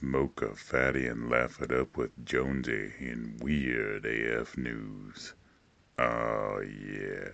Smoke 0.00 0.42
a 0.42 0.56
fatty 0.56 1.06
and 1.06 1.30
laugh 1.30 1.62
it 1.62 1.70
up 1.70 1.96
with 1.96 2.10
Jonesy 2.24 2.94
in 2.98 3.38
Weird 3.40 4.04
AF 4.04 4.56
News. 4.58 5.34
Oh, 5.96 6.60
yeah. 6.60 7.28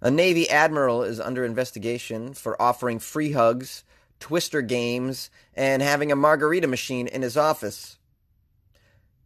A 0.00 0.12
Navy 0.12 0.48
admiral 0.48 1.02
is 1.02 1.18
under 1.18 1.44
investigation 1.44 2.34
for 2.34 2.60
offering 2.62 3.00
free 3.00 3.32
hugs, 3.32 3.82
twister 4.20 4.62
games, 4.62 5.28
and 5.54 5.82
having 5.82 6.12
a 6.12 6.16
margarita 6.16 6.68
machine 6.68 7.08
in 7.08 7.22
his 7.22 7.36
office. 7.36 7.98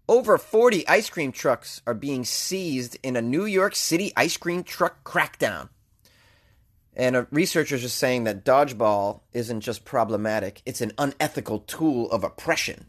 Over 0.09 0.39
40 0.39 0.89
ice 0.89 1.11
cream 1.11 1.31
trucks 1.31 1.83
are 1.87 1.93
being 1.93 2.25
seized 2.25 2.97
in 3.03 3.17
a 3.17 3.23
New 3.23 3.45
York 3.45 3.77
City 3.77 4.15
ice 4.17 4.39
cream 4.39 4.65
truck 4.65 5.05
crackdown. 5.05 5.69
And 6.99 7.15
uh, 7.15 7.25
researchers 7.31 7.85
are 7.85 7.89
saying 7.89 8.25
that 8.25 8.45
dodgeball 8.45 9.21
isn't 9.33 9.61
just 9.61 9.85
problematic, 9.85 10.61
it's 10.67 10.81
an 10.81 10.93
unethical 10.99 11.61
tool 11.61 12.11
of 12.11 12.25
oppression. 12.25 12.87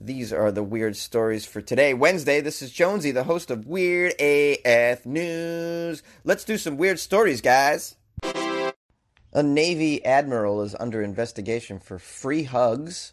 These 0.00 0.32
are 0.32 0.52
the 0.52 0.62
weird 0.62 0.96
stories 0.96 1.44
for 1.44 1.60
today, 1.60 1.92
Wednesday. 1.92 2.40
This 2.40 2.62
is 2.62 2.70
Jonesy, 2.70 3.10
the 3.10 3.24
host 3.24 3.50
of 3.50 3.66
Weird 3.66 4.14
AF 4.20 5.04
News. 5.04 6.04
Let's 6.22 6.44
do 6.44 6.56
some 6.56 6.76
weird 6.76 7.00
stories, 7.00 7.40
guys. 7.40 7.96
A 8.22 9.42
Navy 9.42 10.04
admiral 10.04 10.62
is 10.62 10.76
under 10.78 11.02
investigation 11.02 11.80
for 11.80 11.98
free 11.98 12.44
hugs, 12.44 13.12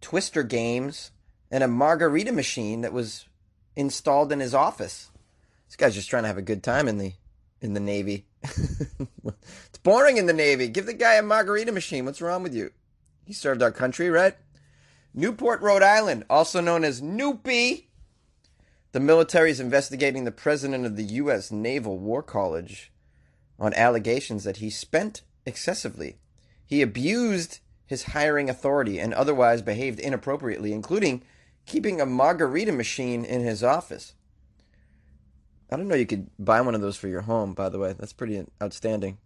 twister 0.00 0.42
games, 0.42 1.12
and 1.48 1.62
a 1.62 1.68
margarita 1.68 2.32
machine 2.32 2.80
that 2.80 2.92
was 2.92 3.28
installed 3.76 4.32
in 4.32 4.40
his 4.40 4.52
office. 4.52 5.12
This 5.68 5.76
guy's 5.76 5.94
just 5.94 6.10
trying 6.10 6.24
to 6.24 6.28
have 6.28 6.38
a 6.38 6.42
good 6.42 6.64
time 6.64 6.88
in 6.88 6.98
the 6.98 7.12
in 7.60 7.74
the 7.74 7.80
Navy. 7.80 8.26
it's 8.42 9.78
boring 9.82 10.16
in 10.16 10.26
the 10.26 10.32
Navy. 10.32 10.68
Give 10.68 10.86
the 10.86 10.94
guy 10.94 11.14
a 11.14 11.22
margarita 11.22 11.72
machine. 11.72 12.04
What's 12.04 12.22
wrong 12.22 12.42
with 12.42 12.54
you? 12.54 12.70
He 13.24 13.32
served 13.32 13.62
our 13.62 13.72
country, 13.72 14.10
right? 14.10 14.34
Newport, 15.12 15.60
Rhode 15.60 15.82
Island, 15.82 16.24
also 16.30 16.60
known 16.60 16.84
as 16.84 17.00
Newpie. 17.00 17.86
The 18.92 19.00
military 19.00 19.50
is 19.50 19.60
investigating 19.60 20.24
the 20.24 20.32
president 20.32 20.86
of 20.86 20.96
the 20.96 21.04
U.S. 21.04 21.50
Naval 21.50 21.98
War 21.98 22.22
College 22.22 22.92
on 23.58 23.74
allegations 23.74 24.44
that 24.44 24.56
he 24.56 24.70
spent 24.70 25.22
excessively. 25.44 26.18
He 26.64 26.82
abused 26.82 27.60
his 27.86 28.04
hiring 28.04 28.48
authority 28.48 28.98
and 28.98 29.12
otherwise 29.12 29.62
behaved 29.62 29.98
inappropriately, 29.98 30.72
including 30.72 31.22
keeping 31.66 32.00
a 32.00 32.06
margarita 32.06 32.72
machine 32.72 33.24
in 33.24 33.42
his 33.42 33.62
office. 33.62 34.14
I 35.72 35.76
don't 35.76 35.88
know 35.88 35.94
you 35.94 36.06
could 36.06 36.28
buy 36.38 36.60
one 36.60 36.74
of 36.74 36.80
those 36.80 36.96
for 36.96 37.08
your 37.08 37.20
home, 37.22 37.54
by 37.54 37.68
the 37.68 37.78
way. 37.78 37.94
That's 37.96 38.12
pretty 38.12 38.44
outstanding. 38.62 39.18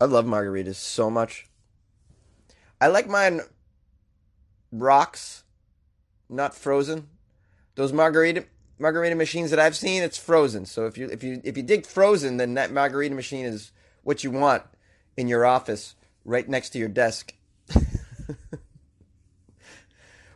I 0.00 0.04
love 0.04 0.26
margaritas 0.26 0.76
so 0.76 1.10
much. 1.10 1.48
I 2.80 2.86
like 2.88 3.08
mine 3.08 3.40
rocks, 4.70 5.44
not 6.28 6.54
frozen. 6.54 7.08
Those 7.74 7.92
margarita 7.92 8.44
margarita 8.78 9.16
machines 9.16 9.50
that 9.50 9.58
I've 9.58 9.76
seen, 9.76 10.02
it's 10.02 10.18
frozen. 10.18 10.66
So 10.66 10.86
if 10.86 10.96
you 10.98 11.08
if 11.08 11.22
you 11.22 11.40
if 11.42 11.56
you 11.56 11.62
dig 11.62 11.86
frozen, 11.86 12.36
then 12.36 12.54
that 12.54 12.70
margarita 12.70 13.14
machine 13.14 13.46
is 13.46 13.72
what 14.02 14.22
you 14.22 14.30
want 14.30 14.62
in 15.16 15.26
your 15.28 15.44
office, 15.44 15.94
right 16.24 16.48
next 16.48 16.70
to 16.70 16.78
your 16.78 16.88
desk. 16.88 17.34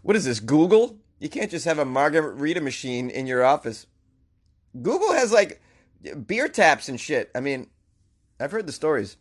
what 0.03 0.17
is 0.17 0.25
this? 0.25 0.41
Google? 0.41 0.99
You 1.21 1.29
can't 1.29 1.51
just 1.51 1.67
have 1.67 1.79
a 1.79 1.85
margarita 1.85 2.61
machine 2.61 3.11
in 3.11 3.27
your 3.29 3.45
office. 3.45 3.87
Google 4.81 5.13
has 5.13 5.33
like 5.33 5.61
beer 6.27 6.49
taps 6.49 6.89
and 6.89 7.01
shit. 7.01 7.31
I 7.35 7.41
mean, 7.41 7.69
I've 8.41 8.53
heard 8.53 8.67
the 8.67 8.73
stories. 8.73 9.17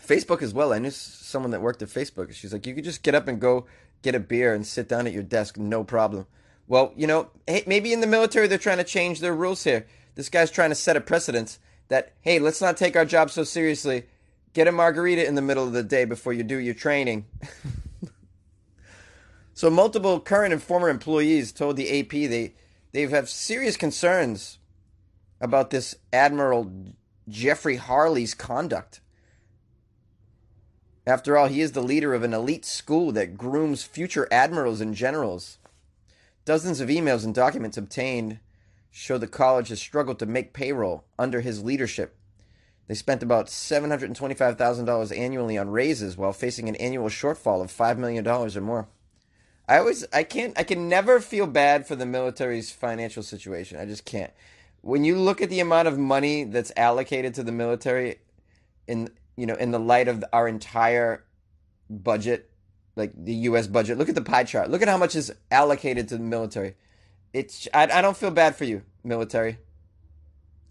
Facebook 0.00 0.42
as 0.42 0.52
well. 0.52 0.72
I 0.72 0.78
knew 0.78 0.90
someone 0.90 1.52
that 1.52 1.62
worked 1.62 1.82
at 1.82 1.88
Facebook. 1.88 2.32
She's 2.32 2.52
like, 2.52 2.66
you 2.66 2.74
could 2.74 2.84
just 2.84 3.02
get 3.02 3.14
up 3.14 3.28
and 3.28 3.40
go 3.40 3.66
get 4.02 4.14
a 4.14 4.20
beer 4.20 4.54
and 4.54 4.66
sit 4.66 4.88
down 4.88 5.06
at 5.06 5.12
your 5.12 5.22
desk, 5.22 5.56
no 5.56 5.84
problem. 5.84 6.26
Well, 6.66 6.92
you 6.96 7.06
know, 7.06 7.30
hey, 7.46 7.62
maybe 7.66 7.92
in 7.92 8.00
the 8.00 8.06
military 8.06 8.46
they're 8.46 8.58
trying 8.58 8.78
to 8.78 8.84
change 8.84 9.20
their 9.20 9.34
rules 9.34 9.64
here. 9.64 9.86
This 10.14 10.28
guy's 10.28 10.50
trying 10.50 10.70
to 10.70 10.74
set 10.74 10.96
a 10.96 11.00
precedence 11.00 11.58
that, 11.88 12.12
hey, 12.20 12.38
let's 12.38 12.60
not 12.60 12.76
take 12.76 12.96
our 12.96 13.04
job 13.04 13.30
so 13.30 13.44
seriously. 13.44 14.04
Get 14.54 14.68
a 14.68 14.72
margarita 14.72 15.26
in 15.26 15.34
the 15.34 15.42
middle 15.42 15.66
of 15.66 15.72
the 15.72 15.82
day 15.82 16.04
before 16.04 16.32
you 16.32 16.42
do 16.42 16.56
your 16.56 16.74
training. 16.74 17.26
so, 19.54 19.70
multiple 19.70 20.20
current 20.20 20.52
and 20.52 20.62
former 20.62 20.90
employees 20.90 21.52
told 21.52 21.76
the 21.76 22.00
AP 22.00 22.10
they 22.10 22.54
they 22.92 23.06
have 23.06 23.30
serious 23.30 23.78
concerns 23.78 24.58
about 25.42 25.70
this 25.70 25.96
Admiral 26.12 26.72
Jeffrey 27.28 27.76
Harley's 27.76 28.32
conduct. 28.32 29.00
After 31.06 31.36
all, 31.36 31.48
he 31.48 31.60
is 31.60 31.72
the 31.72 31.82
leader 31.82 32.14
of 32.14 32.22
an 32.22 32.32
elite 32.32 32.64
school 32.64 33.10
that 33.12 33.36
grooms 33.36 33.82
future 33.82 34.28
admirals 34.30 34.80
and 34.80 34.94
generals. 34.94 35.58
Dozens 36.44 36.80
of 36.80 36.88
emails 36.88 37.24
and 37.24 37.34
documents 37.34 37.76
obtained 37.76 38.38
show 38.90 39.18
the 39.18 39.26
college 39.26 39.68
has 39.68 39.80
struggled 39.80 40.20
to 40.20 40.26
make 40.26 40.52
payroll 40.52 41.04
under 41.18 41.40
his 41.40 41.64
leadership. 41.64 42.16
They 42.86 42.94
spent 42.94 43.22
about 43.22 43.46
$725,000 43.46 45.18
annually 45.18 45.58
on 45.58 45.70
raises 45.70 46.16
while 46.16 46.32
facing 46.32 46.68
an 46.68 46.76
annual 46.76 47.08
shortfall 47.08 47.62
of 47.62 47.72
$5 47.72 47.98
million 47.98 48.26
or 48.26 48.48
more. 48.60 48.88
I 49.68 49.78
always 49.78 50.04
I 50.12 50.24
can't 50.24 50.58
I 50.58 50.64
can 50.64 50.88
never 50.88 51.20
feel 51.20 51.46
bad 51.46 51.86
for 51.86 51.96
the 51.96 52.04
military's 52.04 52.72
financial 52.72 53.22
situation. 53.22 53.78
I 53.78 53.86
just 53.86 54.04
can't. 54.04 54.32
When 54.82 55.04
you 55.04 55.16
look 55.16 55.40
at 55.40 55.48
the 55.48 55.60
amount 55.60 55.88
of 55.88 55.98
money 55.98 56.44
that's 56.44 56.72
allocated 56.76 57.34
to 57.34 57.42
the 57.42 57.52
military 57.52 58.18
in 58.86 59.08
you 59.36 59.46
know, 59.46 59.54
in 59.54 59.70
the 59.70 59.78
light 59.78 60.08
of 60.08 60.24
our 60.32 60.46
entire 60.46 61.24
budget, 61.88 62.50
like 62.96 63.12
the 63.16 63.34
U.S. 63.34 63.66
budget. 63.66 63.98
Look 63.98 64.08
at 64.08 64.14
the 64.14 64.22
pie 64.22 64.44
chart. 64.44 64.70
Look 64.70 64.82
at 64.82 64.88
how 64.88 64.98
much 64.98 65.16
is 65.16 65.32
allocated 65.50 66.08
to 66.08 66.16
the 66.16 66.22
military. 66.22 66.74
It's 67.32 67.66
I, 67.72 67.84
I 67.84 68.02
don't 68.02 68.16
feel 68.16 68.30
bad 68.30 68.56
for 68.56 68.64
you, 68.64 68.82
military. 69.02 69.58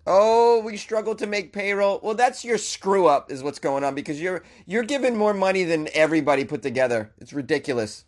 Oh, 0.05 0.61
we 0.61 0.77
struggle 0.77 1.15
to 1.15 1.27
make 1.27 1.53
payroll. 1.53 1.99
Well, 2.01 2.15
that's 2.15 2.43
your 2.43 2.57
screw 2.57 3.07
up, 3.07 3.31
is 3.31 3.43
what's 3.43 3.59
going 3.59 3.83
on 3.83 3.95
because 3.95 4.21
you're 4.21 4.43
you're 4.65 4.83
giving 4.83 5.17
more 5.17 5.33
money 5.33 5.63
than 5.63 5.89
everybody 5.93 6.45
put 6.45 6.61
together. 6.61 7.11
It's 7.19 7.33
ridiculous. 7.33 8.05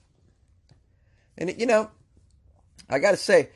And 1.38 1.60
you 1.60 1.66
know, 1.66 1.90
I 2.90 3.00
gotta 3.00 3.18
say, 3.18 3.50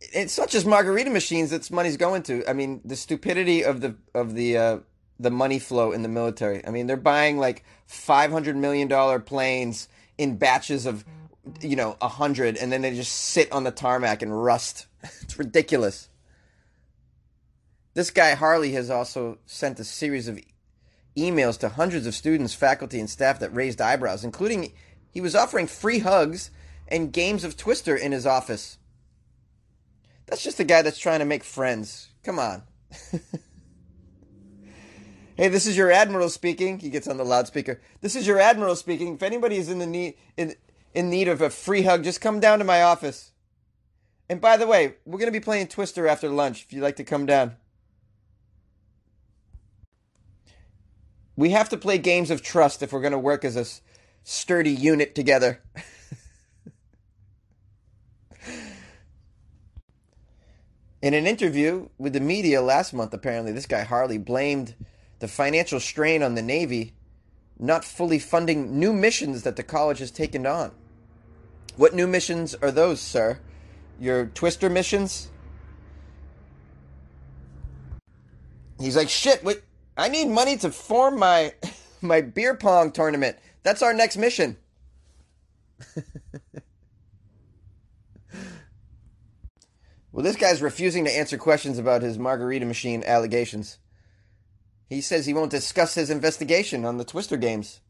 it's 0.00 0.32
such 0.32 0.54
as 0.54 0.64
margarita 0.64 1.10
machines 1.10 1.50
that's 1.50 1.70
money's 1.70 1.96
going 1.96 2.22
to. 2.24 2.48
I 2.48 2.52
mean, 2.52 2.80
the 2.84 2.96
stupidity 2.96 3.64
of 3.64 3.80
the 3.80 3.96
of 4.14 4.34
the 4.34 4.56
uh, 4.56 4.78
the 5.18 5.30
money 5.30 5.58
flow 5.58 5.92
in 5.92 6.02
the 6.02 6.08
military. 6.08 6.66
I 6.66 6.70
mean, 6.70 6.86
they're 6.86 6.96
buying 6.96 7.38
like 7.38 7.64
five 7.86 8.30
hundred 8.30 8.56
million 8.56 8.88
dollar 8.88 9.20
planes 9.20 9.88
in 10.18 10.36
batches 10.36 10.86
of 10.86 11.04
you 11.60 11.76
know 11.76 11.96
a 12.00 12.08
hundred, 12.08 12.56
and 12.56 12.72
then 12.72 12.82
they 12.82 12.94
just 12.94 13.12
sit 13.12 13.50
on 13.52 13.64
the 13.64 13.70
tarmac 13.70 14.22
and 14.22 14.42
rust. 14.42 14.86
it's 15.22 15.38
ridiculous. 15.38 16.08
This 17.94 18.10
guy 18.10 18.34
Harley 18.34 18.72
has 18.72 18.90
also 18.90 19.38
sent 19.46 19.78
a 19.78 19.84
series 19.84 20.26
of 20.26 20.40
emails 21.16 21.58
to 21.60 21.68
hundreds 21.68 22.06
of 22.06 22.14
students, 22.14 22.54
faculty, 22.54 22.98
and 22.98 23.08
staff 23.08 23.38
that 23.38 23.54
raised 23.54 23.80
eyebrows, 23.80 24.24
including 24.24 24.72
he 25.10 25.20
was 25.20 25.36
offering 25.36 25.68
free 25.68 26.00
hugs 26.00 26.50
and 26.88 27.12
games 27.12 27.44
of 27.44 27.56
Twister 27.56 27.94
in 27.96 28.12
his 28.12 28.26
office. 28.26 28.78
That's 30.26 30.42
just 30.42 30.60
a 30.60 30.64
guy 30.64 30.82
that's 30.82 30.98
trying 30.98 31.20
to 31.20 31.24
make 31.24 31.44
friends. 31.44 32.08
Come 32.22 32.38
on. 32.38 32.62
hey, 35.36 35.48
this 35.48 35.66
is 35.66 35.76
your 35.76 35.90
admiral 35.90 36.28
speaking. 36.28 36.78
He 36.78 36.90
gets 36.90 37.06
on 37.06 37.16
the 37.16 37.24
loudspeaker. 37.24 37.80
This 38.00 38.16
is 38.16 38.26
your 38.26 38.38
admiral 38.38 38.76
speaking. 38.76 39.14
If 39.14 39.22
anybody 39.22 39.56
is 39.56 39.68
in 39.68 39.78
the 39.78 39.86
need 39.86 40.14
in 40.36 40.54
in 40.94 41.10
need 41.10 41.28
of 41.28 41.42
a 41.42 41.50
free 41.50 41.82
hug, 41.82 42.04
just 42.04 42.20
come 42.20 42.40
down 42.40 42.60
to 42.60 42.64
my 42.64 42.82
office. 42.82 43.32
And 44.28 44.40
by 44.40 44.56
the 44.56 44.66
way, 44.66 44.94
we're 45.04 45.18
going 45.18 45.32
to 45.32 45.38
be 45.38 45.40
playing 45.40 45.66
Twister 45.68 46.08
after 46.08 46.28
lunch 46.28 46.62
if 46.62 46.72
you'd 46.72 46.82
like 46.82 46.96
to 46.96 47.04
come 47.04 47.26
down. 47.26 47.56
We 51.36 51.50
have 51.50 51.68
to 51.70 51.76
play 51.76 51.98
games 51.98 52.30
of 52.30 52.42
trust 52.42 52.82
if 52.82 52.92
we're 52.92 53.00
going 53.00 53.12
to 53.12 53.18
work 53.18 53.44
as 53.44 53.56
a 53.56 53.66
sturdy 54.22 54.70
unit 54.70 55.14
together. 55.14 55.62
In 61.04 61.12
an 61.12 61.26
interview 61.26 61.90
with 61.98 62.14
the 62.14 62.20
media 62.20 62.62
last 62.62 62.94
month, 62.94 63.12
apparently, 63.12 63.52
this 63.52 63.66
guy 63.66 63.82
Harley 63.82 64.16
blamed 64.16 64.74
the 65.18 65.28
financial 65.28 65.78
strain 65.78 66.22
on 66.22 66.34
the 66.34 66.40
Navy 66.40 66.94
not 67.58 67.84
fully 67.84 68.18
funding 68.18 68.78
new 68.78 68.90
missions 68.90 69.42
that 69.42 69.56
the 69.56 69.62
college 69.62 69.98
has 69.98 70.10
taken 70.10 70.46
on. 70.46 70.72
What 71.76 71.92
new 71.94 72.06
missions 72.06 72.54
are 72.54 72.70
those, 72.70 73.02
sir? 73.02 73.38
Your 74.00 74.24
Twister 74.28 74.70
missions? 74.70 75.28
He's 78.80 78.96
like, 78.96 79.10
shit, 79.10 79.44
wait, 79.44 79.60
I 79.98 80.08
need 80.08 80.28
money 80.28 80.56
to 80.56 80.70
form 80.70 81.18
my 81.18 81.52
my 82.00 82.22
beer 82.22 82.54
pong 82.54 82.92
tournament. 82.92 83.36
That's 83.62 83.82
our 83.82 83.92
next 83.92 84.16
mission. 84.16 84.56
Well, 90.14 90.22
this 90.22 90.36
guy's 90.36 90.62
refusing 90.62 91.04
to 91.06 91.10
answer 91.10 91.36
questions 91.36 91.76
about 91.76 92.02
his 92.02 92.20
margarita 92.20 92.64
machine 92.64 93.02
allegations. 93.04 93.78
He 94.88 95.00
says 95.00 95.26
he 95.26 95.34
won't 95.34 95.50
discuss 95.50 95.96
his 95.96 96.08
investigation 96.08 96.84
on 96.84 96.98
the 96.98 97.04
Twister 97.04 97.36
games. 97.36 97.80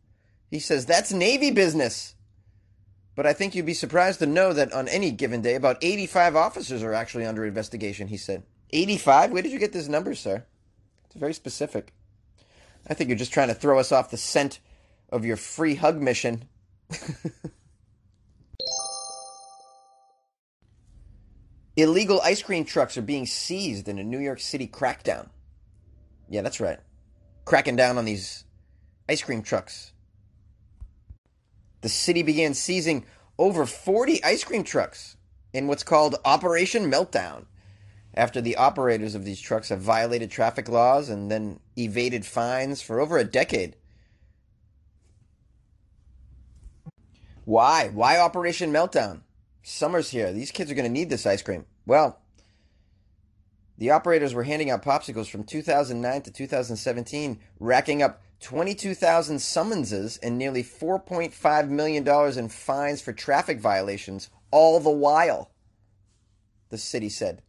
He 0.50 0.58
says 0.58 0.86
that's 0.86 1.12
Navy 1.12 1.50
business. 1.50 2.14
But 3.14 3.26
I 3.26 3.34
think 3.34 3.54
you'd 3.54 3.66
be 3.66 3.74
surprised 3.74 4.20
to 4.20 4.26
know 4.26 4.54
that 4.54 4.72
on 4.72 4.88
any 4.88 5.10
given 5.10 5.42
day, 5.42 5.54
about 5.54 5.76
85 5.82 6.34
officers 6.34 6.82
are 6.82 6.94
actually 6.94 7.26
under 7.26 7.44
investigation, 7.44 8.08
he 8.08 8.16
said. 8.16 8.42
85? 8.70 9.30
Where 9.30 9.42
did 9.42 9.52
you 9.52 9.58
get 9.58 9.74
this 9.74 9.88
number, 9.88 10.14
sir? 10.14 10.46
It's 11.04 11.16
very 11.16 11.34
specific. 11.34 11.92
I 12.88 12.94
think 12.94 13.08
you're 13.08 13.18
just 13.18 13.34
trying 13.34 13.48
to 13.48 13.54
throw 13.54 13.78
us 13.78 13.92
off 13.92 14.10
the 14.10 14.16
scent 14.16 14.60
of 15.10 15.26
your 15.26 15.36
free 15.36 15.74
hug 15.74 16.00
mission. 16.00 16.48
Illegal 21.76 22.20
ice 22.22 22.42
cream 22.42 22.64
trucks 22.64 22.96
are 22.96 23.02
being 23.02 23.26
seized 23.26 23.88
in 23.88 23.98
a 23.98 24.04
New 24.04 24.20
York 24.20 24.40
City 24.40 24.68
crackdown. 24.68 25.28
Yeah, 26.28 26.42
that's 26.42 26.60
right. 26.60 26.78
Cracking 27.44 27.76
down 27.76 27.98
on 27.98 28.04
these 28.04 28.44
ice 29.08 29.22
cream 29.22 29.42
trucks. 29.42 29.92
The 31.80 31.88
city 31.88 32.22
began 32.22 32.54
seizing 32.54 33.04
over 33.38 33.66
40 33.66 34.22
ice 34.22 34.44
cream 34.44 34.62
trucks 34.62 35.16
in 35.52 35.66
what's 35.66 35.82
called 35.82 36.16
Operation 36.24 36.90
Meltdown 36.90 37.46
after 38.14 38.40
the 38.40 38.56
operators 38.56 39.14
of 39.14 39.24
these 39.24 39.40
trucks 39.40 39.68
have 39.68 39.80
violated 39.80 40.30
traffic 40.30 40.68
laws 40.68 41.08
and 41.08 41.30
then 41.30 41.58
evaded 41.76 42.24
fines 42.24 42.80
for 42.80 43.00
over 43.00 43.18
a 43.18 43.24
decade. 43.24 43.76
Why? 47.44 47.88
Why 47.88 48.18
Operation 48.18 48.72
Meltdown? 48.72 49.20
Summer's 49.66 50.10
here. 50.10 50.30
These 50.30 50.50
kids 50.50 50.70
are 50.70 50.74
going 50.74 50.84
to 50.84 50.92
need 50.92 51.08
this 51.08 51.24
ice 51.24 51.40
cream. 51.40 51.64
Well, 51.86 52.20
the 53.78 53.90
operators 53.90 54.34
were 54.34 54.42
handing 54.42 54.70
out 54.70 54.84
popsicles 54.84 55.30
from 55.30 55.42
2009 55.42 56.22
to 56.22 56.30
2017, 56.30 57.40
racking 57.58 58.02
up 58.02 58.22
22,000 58.40 59.38
summonses 59.38 60.18
and 60.18 60.36
nearly 60.36 60.62
$4.5 60.62 61.68
million 61.70 62.38
in 62.38 62.48
fines 62.50 63.00
for 63.00 63.14
traffic 63.14 63.58
violations, 63.58 64.28
all 64.50 64.80
the 64.80 64.90
while, 64.90 65.50
the 66.68 66.76
city 66.76 67.08
said. 67.08 67.40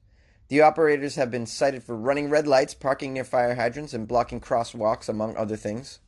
The 0.47 0.61
operators 0.61 1.15
have 1.15 1.29
been 1.29 1.45
cited 1.45 1.83
for 1.83 1.97
running 1.97 2.29
red 2.29 2.47
lights, 2.47 2.73
parking 2.73 3.11
near 3.11 3.25
fire 3.25 3.55
hydrants, 3.55 3.93
and 3.93 4.07
blocking 4.07 4.39
crosswalks, 4.39 5.09
among 5.09 5.35
other 5.35 5.57
things. 5.57 5.99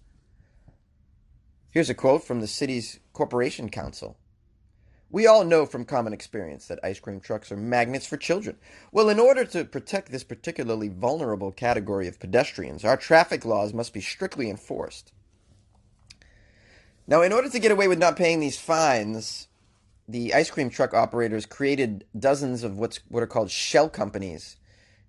Here's 1.70 1.90
a 1.90 1.94
quote 1.94 2.24
from 2.24 2.40
the 2.40 2.48
city's 2.48 3.02
Corporation 3.12 3.70
Counsel. 3.70 4.18
We 5.10 5.26
all 5.26 5.46
know 5.46 5.66
from 5.66 5.86
common 5.86 6.12
experience 6.12 6.68
that 6.68 6.80
ice 6.84 7.00
cream 7.00 7.22
trucks 7.22 7.52
are 7.52 7.58
magnets 7.58 8.06
for 8.06 8.18
children. 8.18 8.58
Well, 8.92 9.08
in 9.08 9.20
order 9.20 9.46
to 9.46 9.64
protect 9.64 10.12
this 10.12 10.24
particularly 10.24 10.90
vulnerable 10.90 11.52
category 11.52 12.08
of 12.08 12.20
pedestrians, 12.20 12.84
our 12.84 12.98
traffic 12.98 13.46
laws 13.46 13.74
must 13.74 13.94
be 13.94 14.02
strictly 14.02 14.50
enforced. 14.50 15.14
Now, 17.08 17.22
in 17.22 17.32
order 17.32 17.50
to 17.50 17.60
get 17.60 17.72
away 17.72 17.88
with 17.88 18.00
not 18.00 18.18
paying 18.18 18.42
these 18.42 18.60
fines, 18.60 19.48
the 20.10 20.34
ice 20.34 20.52
cream 20.52 20.70
truck 20.70 20.94
operators 20.94 21.46
created 21.46 22.06
dozens 22.18 22.64
of 22.64 22.78
what's 22.78 23.00
what 23.08 23.24
are 23.24 23.28
called 23.28 23.50
shell 23.50 23.90
companies, 23.90 24.58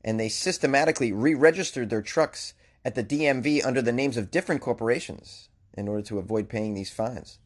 and 0.05 0.19
they 0.19 0.29
systematically 0.29 1.13
re-registered 1.13 1.91
their 1.91 2.03
trucks 2.03 2.55
at 2.85 2.95
the 2.95 3.03
DMV 3.03 3.67
under 3.67 3.83
the 3.83 3.93
names 3.93 4.17
of 4.17 4.31
different 4.31 4.61
corporations 4.61 5.49
in 5.75 5.89
order 5.89 6.03
to 6.03 6.19
avoid 6.19 6.49
paying 6.49 6.75
these 6.75 6.91
fines. 6.91 7.41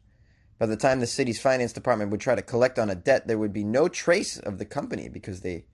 By 0.62 0.66
the 0.66 0.76
time 0.76 1.00
the 1.00 1.08
city's 1.08 1.40
finance 1.40 1.72
department 1.72 2.12
would 2.12 2.20
try 2.20 2.36
to 2.36 2.40
collect 2.40 2.78
on 2.78 2.88
a 2.88 2.94
debt, 2.94 3.26
there 3.26 3.36
would 3.36 3.52
be 3.52 3.64
no 3.64 3.88
trace 3.88 4.38
of 4.38 4.58
the 4.58 4.64
company 4.64 5.08
because 5.08 5.40
they 5.40 5.64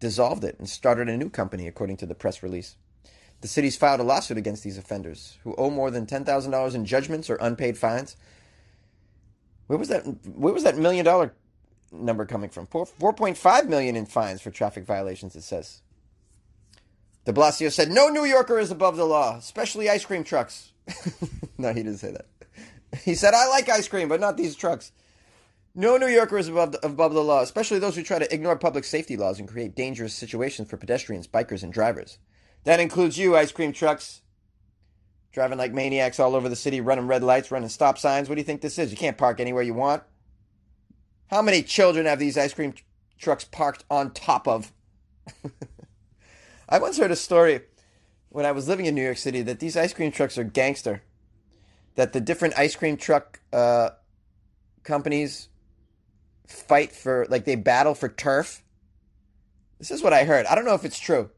dissolved 0.00 0.44
it 0.44 0.58
and 0.58 0.68
started 0.68 1.08
a 1.08 1.16
new 1.16 1.30
company, 1.30 1.66
according 1.66 1.96
to 1.96 2.04
the 2.04 2.14
press 2.14 2.42
release. 2.42 2.76
The 3.40 3.48
city's 3.48 3.78
filed 3.78 4.00
a 4.00 4.02
lawsuit 4.02 4.36
against 4.36 4.64
these 4.64 4.76
offenders 4.76 5.38
who 5.44 5.54
owe 5.56 5.70
more 5.70 5.90
than 5.90 6.04
$10,000 6.04 6.74
in 6.74 6.84
judgments 6.84 7.30
or 7.30 7.36
unpaid 7.36 7.78
fines. 7.78 8.18
Where 9.66 9.78
was 9.78 9.88
that 9.88 10.02
where 10.26 10.52
was 10.52 10.64
that 10.64 10.76
million 10.76 11.06
dollar 11.06 11.32
number 11.90 12.26
coming 12.26 12.50
from? 12.50 12.66
4, 12.66 12.84
4.5 12.84 13.66
million 13.66 13.96
in 13.96 14.04
fines 14.04 14.42
for 14.42 14.50
traffic 14.50 14.84
violations 14.84 15.36
it 15.36 15.42
says. 15.42 15.80
De 17.24 17.32
Blasio 17.32 17.72
said 17.72 17.90
no 17.90 18.10
New 18.10 18.26
Yorker 18.26 18.58
is 18.58 18.70
above 18.70 18.98
the 18.98 19.06
law, 19.06 19.38
especially 19.38 19.88
ice 19.88 20.04
cream 20.04 20.22
trucks. 20.22 20.72
no, 21.56 21.68
he 21.72 21.82
didn't 21.82 21.96
say 21.96 22.12
that. 22.12 22.26
He 23.04 23.14
said, 23.14 23.34
I 23.34 23.46
like 23.48 23.68
ice 23.68 23.88
cream, 23.88 24.08
but 24.08 24.20
not 24.20 24.36
these 24.36 24.56
trucks. 24.56 24.92
No 25.74 25.96
New 25.96 26.08
Yorker 26.08 26.38
is 26.38 26.48
above 26.48 26.72
the, 26.72 26.84
above 26.84 27.14
the 27.14 27.22
law, 27.22 27.42
especially 27.42 27.78
those 27.78 27.94
who 27.94 28.02
try 28.02 28.18
to 28.18 28.34
ignore 28.34 28.56
public 28.56 28.84
safety 28.84 29.16
laws 29.16 29.38
and 29.38 29.48
create 29.48 29.76
dangerous 29.76 30.14
situations 30.14 30.68
for 30.68 30.76
pedestrians, 30.76 31.28
bikers, 31.28 31.62
and 31.62 31.72
drivers. 31.72 32.18
That 32.64 32.80
includes 32.80 33.18
you, 33.18 33.36
ice 33.36 33.52
cream 33.52 33.72
trucks. 33.72 34.22
Driving 35.30 35.58
like 35.58 35.72
maniacs 35.72 36.18
all 36.18 36.34
over 36.34 36.48
the 36.48 36.56
city, 36.56 36.80
running 36.80 37.06
red 37.06 37.22
lights, 37.22 37.50
running 37.50 37.68
stop 37.68 37.98
signs. 37.98 38.28
What 38.28 38.34
do 38.34 38.40
you 38.40 38.44
think 38.44 38.60
this 38.60 38.78
is? 38.78 38.90
You 38.90 38.96
can't 38.96 39.18
park 39.18 39.38
anywhere 39.38 39.62
you 39.62 39.74
want. 39.74 40.02
How 41.30 41.42
many 41.42 41.62
children 41.62 42.06
have 42.06 42.18
these 42.18 42.38
ice 42.38 42.54
cream 42.54 42.74
trucks 43.18 43.44
parked 43.44 43.84
on 43.90 44.10
top 44.12 44.48
of? 44.48 44.72
I 46.68 46.78
once 46.78 46.98
heard 46.98 47.10
a 47.10 47.16
story 47.16 47.60
when 48.30 48.46
I 48.46 48.52
was 48.52 48.66
living 48.66 48.86
in 48.86 48.94
New 48.94 49.04
York 49.04 49.18
City 49.18 49.42
that 49.42 49.60
these 49.60 49.76
ice 49.76 49.92
cream 49.92 50.10
trucks 50.10 50.38
are 50.38 50.44
gangster 50.44 51.02
that 51.98 52.12
the 52.12 52.20
different 52.20 52.56
ice 52.56 52.76
cream 52.76 52.96
truck 52.96 53.40
uh, 53.52 53.90
companies 54.84 55.48
fight 56.46 56.92
for, 56.92 57.26
like, 57.28 57.44
they 57.44 57.56
battle 57.56 57.92
for 57.92 58.08
turf. 58.08 58.62
This 59.80 59.90
is 59.90 60.00
what 60.00 60.12
I 60.12 60.22
heard. 60.22 60.46
I 60.46 60.54
don't 60.54 60.64
know 60.64 60.74
if 60.76 60.84
it's 60.84 61.00
true, 61.00 61.30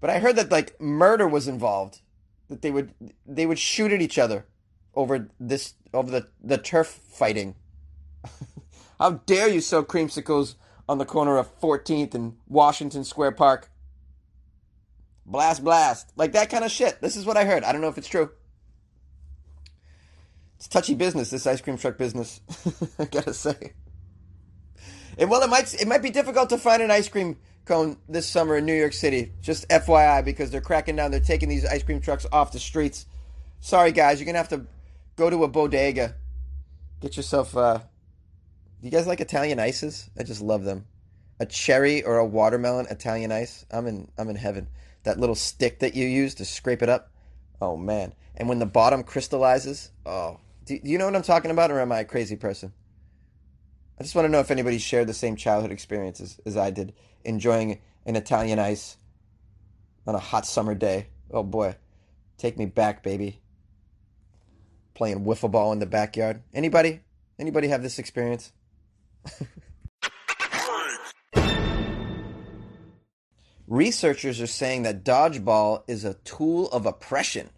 but 0.00 0.10
I 0.10 0.20
heard 0.20 0.36
that 0.36 0.52
like 0.52 0.80
murder 0.80 1.26
was 1.26 1.48
involved. 1.48 2.02
That 2.48 2.62
they 2.62 2.70
would 2.70 2.94
they 3.26 3.46
would 3.46 3.58
shoot 3.58 3.92
at 3.92 4.00
each 4.00 4.18
other 4.18 4.46
over 4.94 5.28
this 5.40 5.74
over 5.92 6.10
the 6.10 6.28
the 6.42 6.58
turf 6.58 6.86
fighting. 6.86 7.56
How 9.00 9.10
dare 9.10 9.48
you 9.48 9.60
sell 9.60 9.84
creamsicles 9.84 10.54
on 10.88 10.98
the 10.98 11.04
corner 11.04 11.36
of 11.36 11.60
14th 11.60 12.14
and 12.14 12.36
Washington 12.48 13.02
Square 13.02 13.32
Park? 13.32 13.70
Blast, 15.24 15.64
blast. 15.64 16.12
Like 16.16 16.32
that 16.32 16.50
kind 16.50 16.64
of 16.64 16.70
shit. 16.70 17.00
This 17.00 17.16
is 17.16 17.26
what 17.26 17.36
I 17.36 17.44
heard. 17.44 17.64
I 17.64 17.72
don't 17.72 17.80
know 17.80 17.88
if 17.88 17.98
it's 17.98 18.08
true. 18.08 18.30
It's 20.56 20.68
touchy 20.68 20.94
business, 20.94 21.30
this 21.30 21.46
ice 21.46 21.60
cream 21.60 21.76
truck 21.76 21.98
business. 21.98 22.40
I 22.98 23.04
gotta 23.04 23.34
say. 23.34 23.74
And 25.18 25.30
well, 25.30 25.42
it 25.42 25.50
might 25.50 25.72
it 25.74 25.88
might 25.88 26.02
be 26.02 26.10
difficult 26.10 26.50
to 26.50 26.58
find 26.58 26.82
an 26.82 26.90
ice 26.90 27.08
cream 27.08 27.36
cone 27.64 27.98
this 28.08 28.26
summer 28.26 28.56
in 28.56 28.64
New 28.64 28.74
York 28.74 28.92
City. 28.92 29.32
Just 29.40 29.68
FYI, 29.68 30.24
because 30.24 30.50
they're 30.50 30.60
cracking 30.60 30.96
down. 30.96 31.10
They're 31.10 31.20
taking 31.20 31.48
these 31.48 31.64
ice 31.64 31.82
cream 31.82 32.00
trucks 32.00 32.26
off 32.32 32.52
the 32.52 32.58
streets. 32.58 33.06
Sorry, 33.60 33.92
guys, 33.92 34.18
you're 34.18 34.26
gonna 34.26 34.38
have 34.38 34.48
to 34.50 34.66
go 35.16 35.28
to 35.28 35.44
a 35.44 35.48
bodega, 35.48 36.14
get 37.00 37.16
yourself. 37.16 37.56
Uh, 37.56 37.80
you 38.82 38.90
guys 38.90 39.06
like 39.06 39.20
Italian 39.20 39.58
ices? 39.58 40.10
I 40.18 40.22
just 40.22 40.40
love 40.40 40.64
them. 40.64 40.86
A 41.40 41.46
cherry 41.46 42.02
or 42.02 42.18
a 42.18 42.24
watermelon 42.24 42.86
Italian 42.88 43.32
ice. 43.32 43.66
I'm 43.70 43.86
in. 43.86 44.10
I'm 44.16 44.30
in 44.30 44.36
heaven. 44.36 44.68
That 45.02 45.20
little 45.20 45.34
stick 45.34 45.80
that 45.80 45.94
you 45.94 46.06
use 46.06 46.34
to 46.36 46.44
scrape 46.44 46.82
it 46.82 46.88
up. 46.88 47.10
Oh 47.60 47.76
man! 47.76 48.14
And 48.36 48.48
when 48.48 48.58
the 48.58 48.66
bottom 48.66 49.02
crystallizes, 49.02 49.90
oh, 50.04 50.40
do, 50.66 50.78
you 50.82 50.98
know 50.98 51.06
what 51.06 51.16
I'm 51.16 51.22
talking 51.22 51.50
about, 51.50 51.70
or 51.70 51.80
am 51.80 51.92
I 51.92 52.00
a 52.00 52.04
crazy 52.04 52.36
person? 52.36 52.72
I 53.98 54.02
just 54.02 54.14
want 54.14 54.26
to 54.26 54.30
know 54.30 54.40
if 54.40 54.50
anybody 54.50 54.76
shared 54.78 55.06
the 55.06 55.14
same 55.14 55.36
childhood 55.36 55.72
experiences 55.72 56.38
as 56.44 56.56
I 56.56 56.70
did, 56.70 56.92
enjoying 57.24 57.78
an 58.04 58.16
Italian 58.16 58.58
ice 58.58 58.98
on 60.06 60.14
a 60.14 60.18
hot 60.18 60.44
summer 60.44 60.74
day. 60.74 61.06
Oh 61.30 61.42
boy, 61.42 61.76
take 62.36 62.58
me 62.58 62.66
back, 62.66 63.02
baby. 63.02 63.40
Playing 64.94 65.24
wiffle 65.24 65.50
ball 65.50 65.72
in 65.72 65.78
the 65.78 65.86
backyard. 65.86 66.42
Anybody? 66.52 67.00
Anybody 67.38 67.68
have 67.68 67.82
this 67.82 67.98
experience? 67.98 68.52
Researchers 73.66 74.40
are 74.40 74.46
saying 74.46 74.84
that 74.84 75.04
dodgeball 75.04 75.82
is 75.88 76.04
a 76.04 76.14
tool 76.14 76.68
of 76.68 76.86
oppression. 76.86 77.50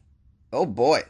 Oh 0.53 0.67
boy. 0.67 1.03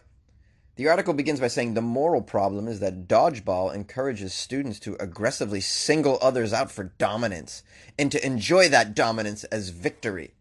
The 0.78 0.86
article 0.86 1.12
begins 1.12 1.40
by 1.40 1.48
saying 1.48 1.74
the 1.74 1.82
moral 1.82 2.22
problem 2.22 2.68
is 2.68 2.78
that 2.78 3.08
dodgeball 3.08 3.74
encourages 3.74 4.32
students 4.32 4.78
to 4.80 4.96
aggressively 5.00 5.60
single 5.60 6.20
others 6.22 6.52
out 6.52 6.70
for 6.70 6.92
dominance 6.98 7.64
and 7.98 8.12
to 8.12 8.24
enjoy 8.24 8.68
that 8.68 8.94
dominance 8.94 9.42
as 9.42 9.70
victory. 9.70 10.34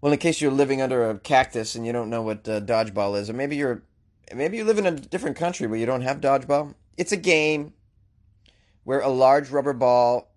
Well, 0.00 0.10
in 0.10 0.18
case 0.18 0.40
you're 0.40 0.50
living 0.50 0.80
under 0.80 1.10
a 1.10 1.18
cactus 1.18 1.74
and 1.74 1.84
you 1.84 1.92
don't 1.92 2.08
know 2.08 2.22
what 2.22 2.48
uh, 2.48 2.62
dodgeball 2.62 3.20
is, 3.20 3.28
or 3.28 3.34
maybe 3.34 3.56
you're 3.56 3.82
maybe 4.34 4.56
you 4.56 4.64
live 4.64 4.78
in 4.78 4.86
a 4.86 4.92
different 4.92 5.36
country 5.36 5.66
where 5.66 5.78
you 5.78 5.84
don't 5.84 6.00
have 6.00 6.22
dodgeball, 6.22 6.74
it's 6.96 7.12
a 7.12 7.18
game 7.18 7.74
where 8.84 9.00
a 9.00 9.10
large 9.10 9.50
rubber 9.50 9.74
ball 9.74 10.32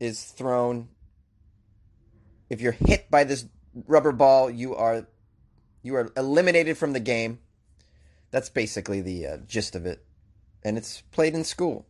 is 0.00 0.24
thrown. 0.24 0.88
If 2.48 2.60
you're 2.60 2.72
hit 2.72 3.08
by 3.08 3.22
this 3.22 3.46
rubber 3.86 4.10
ball, 4.10 4.50
you 4.50 4.74
are 4.74 5.06
you 5.84 5.94
are 5.94 6.10
eliminated 6.16 6.76
from 6.76 6.92
the 6.92 6.98
game 6.98 7.38
that's 8.30 8.48
basically 8.48 9.00
the 9.00 9.26
uh, 9.26 9.36
gist 9.46 9.74
of 9.74 9.86
it. 9.86 10.04
And 10.62 10.76
it's 10.76 11.02
played 11.10 11.34
in 11.34 11.44
school. 11.44 11.86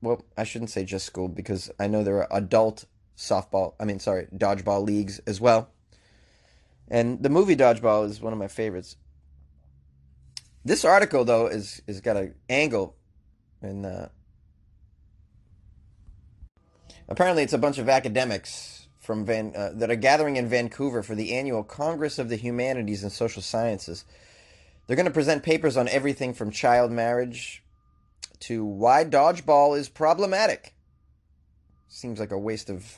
Well, 0.00 0.24
I 0.36 0.44
shouldn't 0.44 0.70
say 0.70 0.84
just 0.84 1.06
school 1.06 1.28
because 1.28 1.70
I 1.80 1.86
know 1.86 2.04
there 2.04 2.18
are 2.18 2.28
adult 2.30 2.84
softball, 3.16 3.74
I 3.80 3.84
mean, 3.84 3.98
sorry, 3.98 4.28
dodgeball 4.34 4.84
leagues 4.84 5.18
as 5.26 5.40
well. 5.40 5.70
And 6.88 7.22
the 7.22 7.30
movie 7.30 7.56
Dodgeball 7.56 8.08
is 8.08 8.20
one 8.20 8.32
of 8.32 8.38
my 8.38 8.48
favorites. 8.48 8.96
This 10.64 10.84
article, 10.84 11.24
though, 11.24 11.46
is 11.46 11.82
is 11.86 12.00
got 12.00 12.16
an 12.16 12.34
angle 12.48 12.96
And 13.62 13.86
uh, 13.86 14.08
apparently, 17.08 17.42
it's 17.42 17.52
a 17.52 17.58
bunch 17.58 17.78
of 17.78 17.88
academics 17.88 18.88
from 18.98 19.24
Van 19.24 19.52
uh, 19.56 19.70
that 19.74 19.90
are 19.90 19.96
gathering 19.96 20.36
in 20.36 20.48
Vancouver 20.48 21.02
for 21.02 21.14
the 21.14 21.34
annual 21.34 21.62
Congress 21.62 22.18
of 22.18 22.28
the 22.28 22.36
Humanities 22.36 23.02
and 23.02 23.12
Social 23.12 23.42
Sciences. 23.42 24.04
They're 24.86 24.96
going 24.96 25.06
to 25.06 25.12
present 25.12 25.42
papers 25.42 25.76
on 25.76 25.88
everything 25.88 26.34
from 26.34 26.50
child 26.50 26.92
marriage 26.92 27.62
to 28.40 28.64
why 28.64 29.04
dodgeball 29.04 29.76
is 29.76 29.88
problematic. 29.88 30.74
Seems 31.88 32.20
like 32.20 32.32
a 32.32 32.38
waste 32.38 32.70
of 32.70 32.96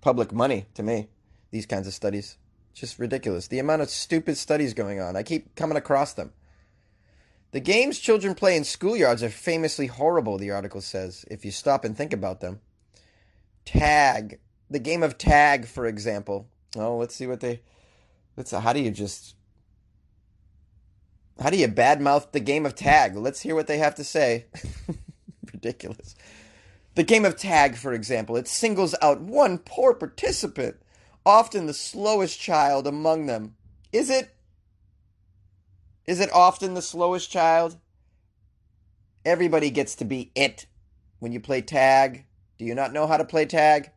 public 0.00 0.32
money 0.32 0.66
to 0.74 0.82
me, 0.82 1.08
these 1.50 1.66
kinds 1.66 1.86
of 1.86 1.94
studies. 1.94 2.38
Just 2.74 2.98
ridiculous. 2.98 3.48
The 3.48 3.58
amount 3.58 3.82
of 3.82 3.90
stupid 3.90 4.36
studies 4.36 4.74
going 4.74 5.00
on. 5.00 5.16
I 5.16 5.22
keep 5.22 5.54
coming 5.54 5.76
across 5.76 6.12
them. 6.12 6.32
The 7.50 7.60
games 7.60 7.98
children 7.98 8.34
play 8.34 8.56
in 8.56 8.62
schoolyards 8.62 9.22
are 9.22 9.30
famously 9.30 9.86
horrible, 9.86 10.38
the 10.38 10.50
article 10.50 10.80
says, 10.80 11.24
if 11.30 11.44
you 11.44 11.50
stop 11.50 11.84
and 11.84 11.96
think 11.96 12.12
about 12.12 12.40
them. 12.40 12.60
Tag. 13.64 14.38
The 14.70 14.78
game 14.78 15.02
of 15.02 15.16
tag, 15.16 15.66
for 15.66 15.86
example. 15.86 16.46
Oh, 16.76 16.96
let's 16.96 17.14
see 17.14 17.26
what 17.26 17.40
they. 17.40 17.62
Let's. 18.36 18.50
How 18.50 18.72
do 18.72 18.80
you 18.80 18.90
just. 18.90 19.34
How 21.40 21.50
do 21.50 21.56
you 21.56 21.68
badmouth 21.68 22.32
the 22.32 22.40
game 22.40 22.66
of 22.66 22.74
tag? 22.74 23.16
Let's 23.16 23.40
hear 23.40 23.54
what 23.54 23.68
they 23.68 23.78
have 23.78 23.94
to 23.96 24.04
say. 24.04 24.46
Ridiculous. 25.52 26.16
The 26.96 27.04
game 27.04 27.24
of 27.24 27.36
tag, 27.36 27.76
for 27.76 27.92
example, 27.92 28.36
it 28.36 28.48
singles 28.48 28.94
out 29.00 29.20
one 29.20 29.58
poor 29.58 29.94
participant, 29.94 30.76
often 31.24 31.66
the 31.66 31.74
slowest 31.74 32.40
child 32.40 32.88
among 32.88 33.26
them. 33.26 33.54
Is 33.92 34.10
it? 34.10 34.34
Is 36.06 36.18
it 36.18 36.32
often 36.32 36.74
the 36.74 36.82
slowest 36.82 37.30
child? 37.30 37.76
Everybody 39.24 39.70
gets 39.70 39.94
to 39.96 40.04
be 40.04 40.32
it 40.34 40.66
when 41.20 41.30
you 41.32 41.38
play 41.38 41.60
tag. 41.60 42.24
Do 42.58 42.64
you 42.64 42.74
not 42.74 42.92
know 42.92 43.06
how 43.06 43.16
to 43.16 43.24
play 43.24 43.46
tag? 43.46 43.92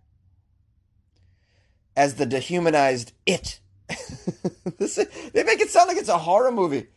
As 1.96 2.16
the 2.16 2.28
dehumanized 2.28 3.14
it. 3.26 3.60
this, 4.78 4.96
they 5.34 5.44
make 5.44 5.60
it 5.60 5.70
sound 5.70 5.88
like 5.88 5.98
it's 5.98 6.10
a 6.10 6.20
horror 6.20 6.52
movie. 6.52 6.88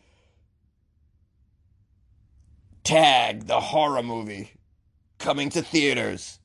Tag, 2.84 3.46
the 3.46 3.60
horror 3.60 4.02
movie, 4.02 4.52
coming 5.18 5.48
to 5.50 5.62
theaters. 5.62 6.38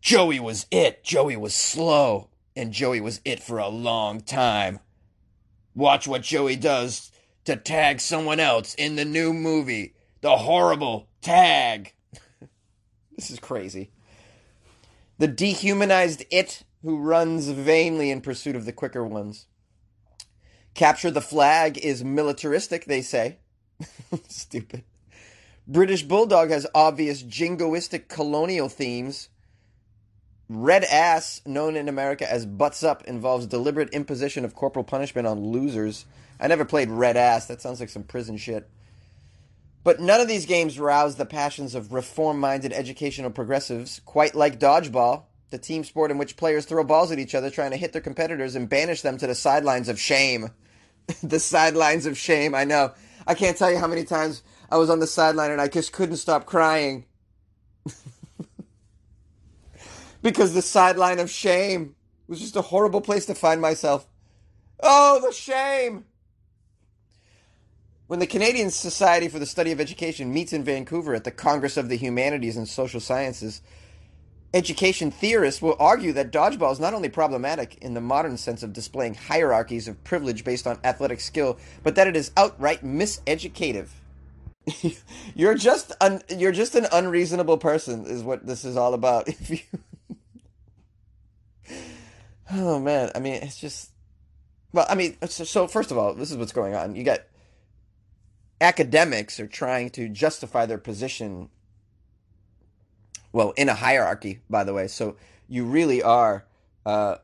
Joey 0.00 0.40
was 0.40 0.66
it. 0.70 1.04
Joey 1.04 1.36
was 1.36 1.54
slow. 1.54 2.28
And 2.54 2.72
Joey 2.72 3.00
was 3.00 3.20
it 3.24 3.42
for 3.42 3.58
a 3.58 3.68
long 3.68 4.20
time. 4.20 4.80
Watch 5.74 6.08
what 6.08 6.22
Joey 6.22 6.56
does 6.56 7.10
to 7.44 7.56
tag 7.56 8.00
someone 8.00 8.40
else 8.40 8.74
in 8.74 8.96
the 8.96 9.04
new 9.04 9.32
movie. 9.32 9.94
The 10.20 10.36
horrible 10.36 11.08
tag. 11.20 11.92
this 13.16 13.30
is 13.30 13.38
crazy. 13.38 13.90
The 15.18 15.28
dehumanized 15.28 16.24
it 16.30 16.62
who 16.82 16.98
runs 16.98 17.48
vainly 17.48 18.10
in 18.10 18.20
pursuit 18.20 18.56
of 18.56 18.64
the 18.64 18.72
quicker 18.72 19.04
ones. 19.04 19.46
Capture 20.74 21.10
the 21.10 21.20
flag 21.20 21.78
is 21.78 22.04
militaristic, 22.04 22.84
they 22.84 23.02
say. 23.02 23.38
Stupid. 24.28 24.84
British 25.68 26.02
Bulldog 26.02 26.50
has 26.50 26.66
obvious 26.74 27.22
jingoistic 27.22 28.08
colonial 28.08 28.68
themes. 28.68 29.28
Red 30.48 30.84
ass, 30.84 31.42
known 31.44 31.74
in 31.74 31.88
America 31.88 32.30
as 32.30 32.46
butts 32.46 32.84
up, 32.84 33.04
involves 33.04 33.46
deliberate 33.46 33.90
imposition 33.90 34.44
of 34.44 34.54
corporal 34.54 34.84
punishment 34.84 35.26
on 35.26 35.50
losers. 35.50 36.06
I 36.38 36.46
never 36.46 36.64
played 36.64 36.90
red 36.90 37.16
ass. 37.16 37.46
That 37.46 37.60
sounds 37.60 37.80
like 37.80 37.88
some 37.88 38.04
prison 38.04 38.36
shit. 38.36 38.68
But 39.82 40.00
none 40.00 40.20
of 40.20 40.28
these 40.28 40.46
games 40.46 40.78
rouse 40.78 41.16
the 41.16 41.26
passions 41.26 41.74
of 41.74 41.92
reform 41.92 42.38
minded 42.38 42.72
educational 42.72 43.30
progressives, 43.30 44.00
quite 44.04 44.34
like 44.34 44.60
dodgeball, 44.60 45.24
the 45.50 45.58
team 45.58 45.84
sport 45.84 46.10
in 46.10 46.18
which 46.18 46.36
players 46.36 46.64
throw 46.64 46.82
balls 46.84 47.12
at 47.12 47.18
each 47.18 47.34
other 47.34 47.50
trying 47.50 47.70
to 47.70 47.76
hit 47.76 47.92
their 47.92 48.02
competitors 48.02 48.56
and 48.56 48.68
banish 48.68 49.02
them 49.02 49.16
to 49.18 49.26
the 49.26 49.34
sidelines 49.34 49.88
of 49.88 49.98
shame. 49.98 50.50
the 51.22 51.38
sidelines 51.38 52.06
of 52.06 52.18
shame, 52.18 52.54
I 52.54 52.64
know. 52.64 52.92
I 53.26 53.34
can't 53.34 53.56
tell 53.56 53.70
you 53.70 53.78
how 53.78 53.86
many 53.86 54.04
times 54.04 54.42
I 54.70 54.76
was 54.76 54.90
on 54.90 55.00
the 55.00 55.06
sideline 55.06 55.50
and 55.50 55.60
I 55.60 55.68
just 55.68 55.92
couldn't 55.92 56.16
stop 56.16 56.46
crying. 56.46 57.06
because 60.22 60.54
the 60.54 60.62
sideline 60.62 61.18
of 61.18 61.30
shame 61.30 61.94
was 62.28 62.40
just 62.40 62.56
a 62.56 62.62
horrible 62.62 63.00
place 63.00 63.26
to 63.26 63.34
find 63.34 63.60
myself. 63.60 64.06
Oh, 64.80 65.20
the 65.24 65.32
shame! 65.32 66.04
When 68.08 68.20
the 68.20 68.26
Canadian 68.26 68.70
Society 68.70 69.26
for 69.28 69.40
the 69.40 69.46
Study 69.46 69.72
of 69.72 69.80
Education 69.80 70.32
meets 70.32 70.52
in 70.52 70.62
Vancouver 70.62 71.14
at 71.14 71.24
the 71.24 71.32
Congress 71.32 71.76
of 71.76 71.88
the 71.88 71.96
Humanities 71.96 72.56
and 72.56 72.68
Social 72.68 73.00
Sciences, 73.00 73.62
education 74.54 75.10
theorists 75.10 75.60
will 75.60 75.76
argue 75.78 76.12
that 76.12 76.32
dodgeball 76.32 76.72
is 76.72 76.80
not 76.80 76.94
only 76.94 77.08
problematic 77.08 77.76
in 77.78 77.94
the 77.94 78.00
modern 78.00 78.36
sense 78.36 78.62
of 78.62 78.72
displaying 78.72 79.14
hierarchies 79.14 79.88
of 79.88 80.02
privilege 80.04 80.44
based 80.44 80.66
on 80.66 80.78
athletic 80.84 81.20
skill, 81.20 81.58
but 81.82 81.94
that 81.94 82.06
it 82.06 82.16
is 82.16 82.30
outright 82.36 82.84
miseducative. 82.84 83.88
you're 85.34 85.54
just 85.54 85.92
un- 86.00 86.22
you're 86.28 86.52
just 86.52 86.74
an 86.74 86.86
unreasonable 86.92 87.58
person 87.58 88.04
is 88.06 88.22
what 88.22 88.46
this 88.46 88.64
is 88.64 88.76
all 88.76 88.94
about. 88.94 89.28
If 89.38 89.50
you 89.50 89.58
Oh 92.52 92.78
man, 92.78 93.10
I 93.14 93.18
mean, 93.18 93.34
it's 93.34 93.58
just 93.58 93.90
well, 94.72 94.86
I 94.88 94.94
mean, 94.94 95.16
so, 95.26 95.44
so 95.44 95.66
first 95.66 95.90
of 95.90 95.98
all, 95.98 96.14
this 96.14 96.30
is 96.30 96.36
what's 96.36 96.52
going 96.52 96.74
on. 96.74 96.94
You 96.96 97.04
got 97.04 97.20
academics 98.60 99.38
are 99.38 99.46
trying 99.46 99.90
to 99.90 100.08
justify 100.08 100.66
their 100.66 100.78
position 100.78 101.48
well, 103.36 103.52
in 103.58 103.68
a 103.68 103.74
hierarchy, 103.74 104.40
by 104.48 104.64
the 104.64 104.72
way. 104.72 104.88
So 104.88 105.16
you 105.46 105.66
really 105.66 106.02
are 106.02 106.46
uh 106.86 107.16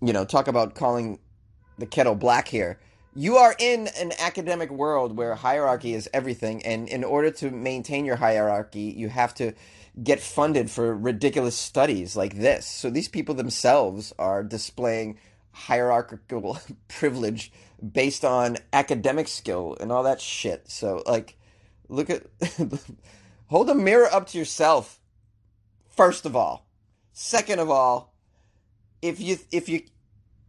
you 0.00 0.14
know, 0.14 0.24
talk 0.24 0.48
about 0.48 0.74
calling 0.74 1.18
the 1.76 1.84
kettle 1.84 2.14
black 2.14 2.48
here. 2.48 2.78
You 3.14 3.36
are 3.36 3.54
in 3.58 3.88
an 3.88 4.12
academic 4.18 4.70
world 4.70 5.18
where 5.18 5.34
hierarchy 5.34 5.92
is 5.92 6.08
everything, 6.14 6.64
and 6.64 6.88
in 6.88 7.04
order 7.04 7.30
to 7.32 7.50
maintain 7.50 8.06
your 8.06 8.16
hierarchy, 8.16 8.94
you 8.96 9.10
have 9.10 9.34
to 9.34 9.52
get 10.02 10.20
funded 10.20 10.70
for 10.70 10.96
ridiculous 10.96 11.54
studies 11.54 12.16
like 12.16 12.38
this. 12.38 12.66
So 12.66 12.88
these 12.88 13.08
people 13.08 13.34
themselves 13.34 14.14
are 14.18 14.42
displaying 14.42 15.18
hierarchical 15.52 16.58
privilege 16.88 17.52
based 17.92 18.24
on 18.24 18.56
academic 18.72 19.28
skill 19.28 19.76
and 19.78 19.92
all 19.92 20.04
that 20.04 20.22
shit. 20.22 20.70
So 20.70 21.02
like 21.06 21.36
look 21.90 22.08
at 22.08 22.22
hold 23.46 23.68
a 23.70 23.74
mirror 23.74 24.08
up 24.12 24.26
to 24.28 24.38
yourself 24.38 25.00
first 25.96 26.26
of 26.26 26.36
all. 26.36 26.66
Second 27.12 27.58
of 27.58 27.70
all, 27.70 28.12
if 29.00 29.20
you 29.20 29.38
if 29.50 29.68
you 29.68 29.82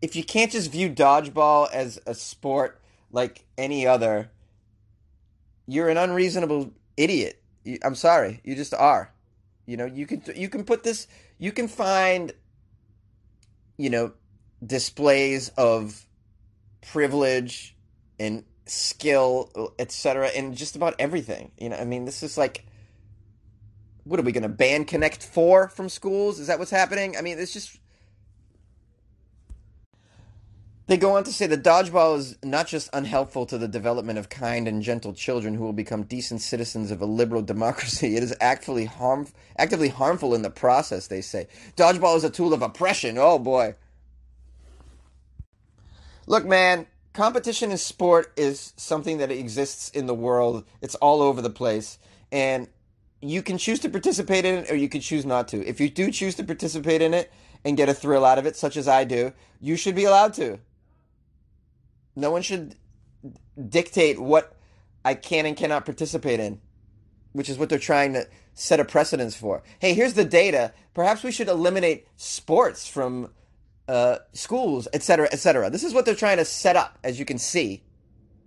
if 0.01 0.15
you 0.15 0.23
can't 0.23 0.51
just 0.51 0.71
view 0.71 0.89
dodgeball 0.89 1.71
as 1.71 1.99
a 2.05 2.13
sport 2.13 2.79
like 3.11 3.45
any 3.57 3.87
other, 3.87 4.29
you're 5.65 5.89
an 5.89 5.97
unreasonable 5.97 6.73
idiot. 6.97 7.41
I'm 7.83 7.95
sorry, 7.95 8.41
you 8.43 8.55
just 8.55 8.73
are. 8.73 9.11
You 9.65 9.77
know, 9.77 9.85
you 9.85 10.05
can 10.05 10.21
you 10.35 10.49
can 10.49 10.65
put 10.65 10.83
this 10.83 11.07
you 11.39 11.51
can 11.51 11.67
find 11.67 12.33
you 13.77 13.89
know 13.89 14.13
displays 14.65 15.49
of 15.49 16.05
privilege 16.81 17.75
and 18.19 18.43
skill, 18.65 19.73
etc. 19.79 20.29
in 20.29 20.55
just 20.55 20.75
about 20.75 20.95
everything. 20.99 21.51
You 21.57 21.69
know, 21.69 21.77
I 21.77 21.85
mean, 21.85 22.05
this 22.05 22.23
is 22.23 22.37
like 22.37 22.65
what 24.07 24.19
are 24.19 24.23
we 24.23 24.31
going 24.31 24.43
to 24.43 24.49
ban 24.49 24.85
Connect 24.85 25.23
4 25.23 25.69
from 25.69 25.89
schools? 25.89 26.39
Is 26.39 26.47
that 26.47 26.59
what's 26.59 26.71
happening? 26.71 27.17
I 27.17 27.21
mean, 27.21 27.39
it's 27.39 27.53
just 27.53 27.77
they 30.87 30.95
go 30.95 31.17
on 31.17 31.25
to 31.25 31.33
say 31.33 31.47
that 31.47 31.63
dodgeball 31.63 32.17
is 32.17 32.37
not 32.41 32.67
just 32.67 32.89
unhelpful 32.93 33.45
to 33.47 33.57
the 33.57 33.67
development 33.67 34.17
of 34.17 34.29
kind 34.29 34.69
and 34.69 34.81
gentle 34.81 35.13
children 35.13 35.53
who 35.53 35.63
will 35.63 35.73
become 35.73 36.03
decent 36.03 36.41
citizens 36.41 36.91
of 36.91 37.01
a 37.01 37.05
liberal 37.05 37.41
democracy. 37.53 38.15
It 38.15 38.23
is 38.23 38.35
actively 38.39 38.85
harm, 38.85 39.27
actively 39.57 39.89
harmful 39.89 40.33
in 40.33 40.41
the 40.41 40.49
process. 40.49 41.07
They 41.07 41.21
say 41.21 41.47
dodgeball 41.75 42.15
is 42.15 42.23
a 42.23 42.29
tool 42.29 42.53
of 42.53 42.61
oppression. 42.61 43.17
Oh 43.17 43.37
boy! 43.37 43.75
Look, 46.25 46.45
man, 46.45 46.87
competition 47.13 47.71
in 47.71 47.77
sport 47.77 48.31
is 48.37 48.73
something 48.77 49.17
that 49.17 49.31
exists 49.31 49.89
in 49.89 50.05
the 50.05 50.15
world. 50.15 50.63
It's 50.81 50.95
all 50.95 51.21
over 51.21 51.41
the 51.41 51.49
place, 51.49 51.99
and 52.31 52.69
you 53.21 53.41
can 53.41 53.57
choose 53.57 53.79
to 53.79 53.89
participate 53.89 54.45
in 54.45 54.55
it, 54.55 54.71
or 54.71 54.75
you 54.75 54.89
can 54.89 55.01
choose 55.01 55.25
not 55.25 55.47
to. 55.49 55.65
If 55.65 55.79
you 55.79 55.89
do 55.89 56.11
choose 56.11 56.35
to 56.35 56.43
participate 56.43 57.01
in 57.01 57.13
it 57.13 57.31
and 57.65 57.77
get 57.77 57.89
a 57.89 57.93
thrill 57.93 58.25
out 58.25 58.37
of 58.37 58.45
it, 58.45 58.55
such 58.55 58.77
as 58.77 58.87
I 58.87 59.03
do, 59.03 59.33
you 59.59 59.75
should 59.75 59.95
be 59.95 60.05
allowed 60.05 60.33
to. 60.35 60.59
No 62.15 62.31
one 62.31 62.41
should 62.41 62.75
dictate 63.69 64.19
what 64.19 64.55
I 65.03 65.15
can 65.15 65.45
and 65.45 65.57
cannot 65.57 65.85
participate 65.85 66.39
in, 66.39 66.61
which 67.31 67.49
is 67.49 67.57
what 67.57 67.69
they're 67.69 67.79
trying 67.79 68.13
to 68.13 68.27
set 68.53 68.79
a 68.79 68.85
precedence 68.85 69.35
for. 69.35 69.63
Hey, 69.79 69.93
here's 69.93 70.13
the 70.13 70.25
data. 70.25 70.73
Perhaps 70.93 71.23
we 71.23 71.31
should 71.31 71.47
eliminate 71.47 72.07
sports 72.15 72.87
from 72.87 73.31
uh, 73.87 74.17
schools, 74.33 74.87
etc., 74.93 75.27
etc. 75.31 75.69
This 75.69 75.83
is 75.83 75.93
what 75.93 76.05
they're 76.05 76.15
trying 76.15 76.37
to 76.37 76.45
set 76.45 76.75
up, 76.75 76.97
as 77.03 77.19
you 77.19 77.25
can 77.25 77.37
see, 77.37 77.83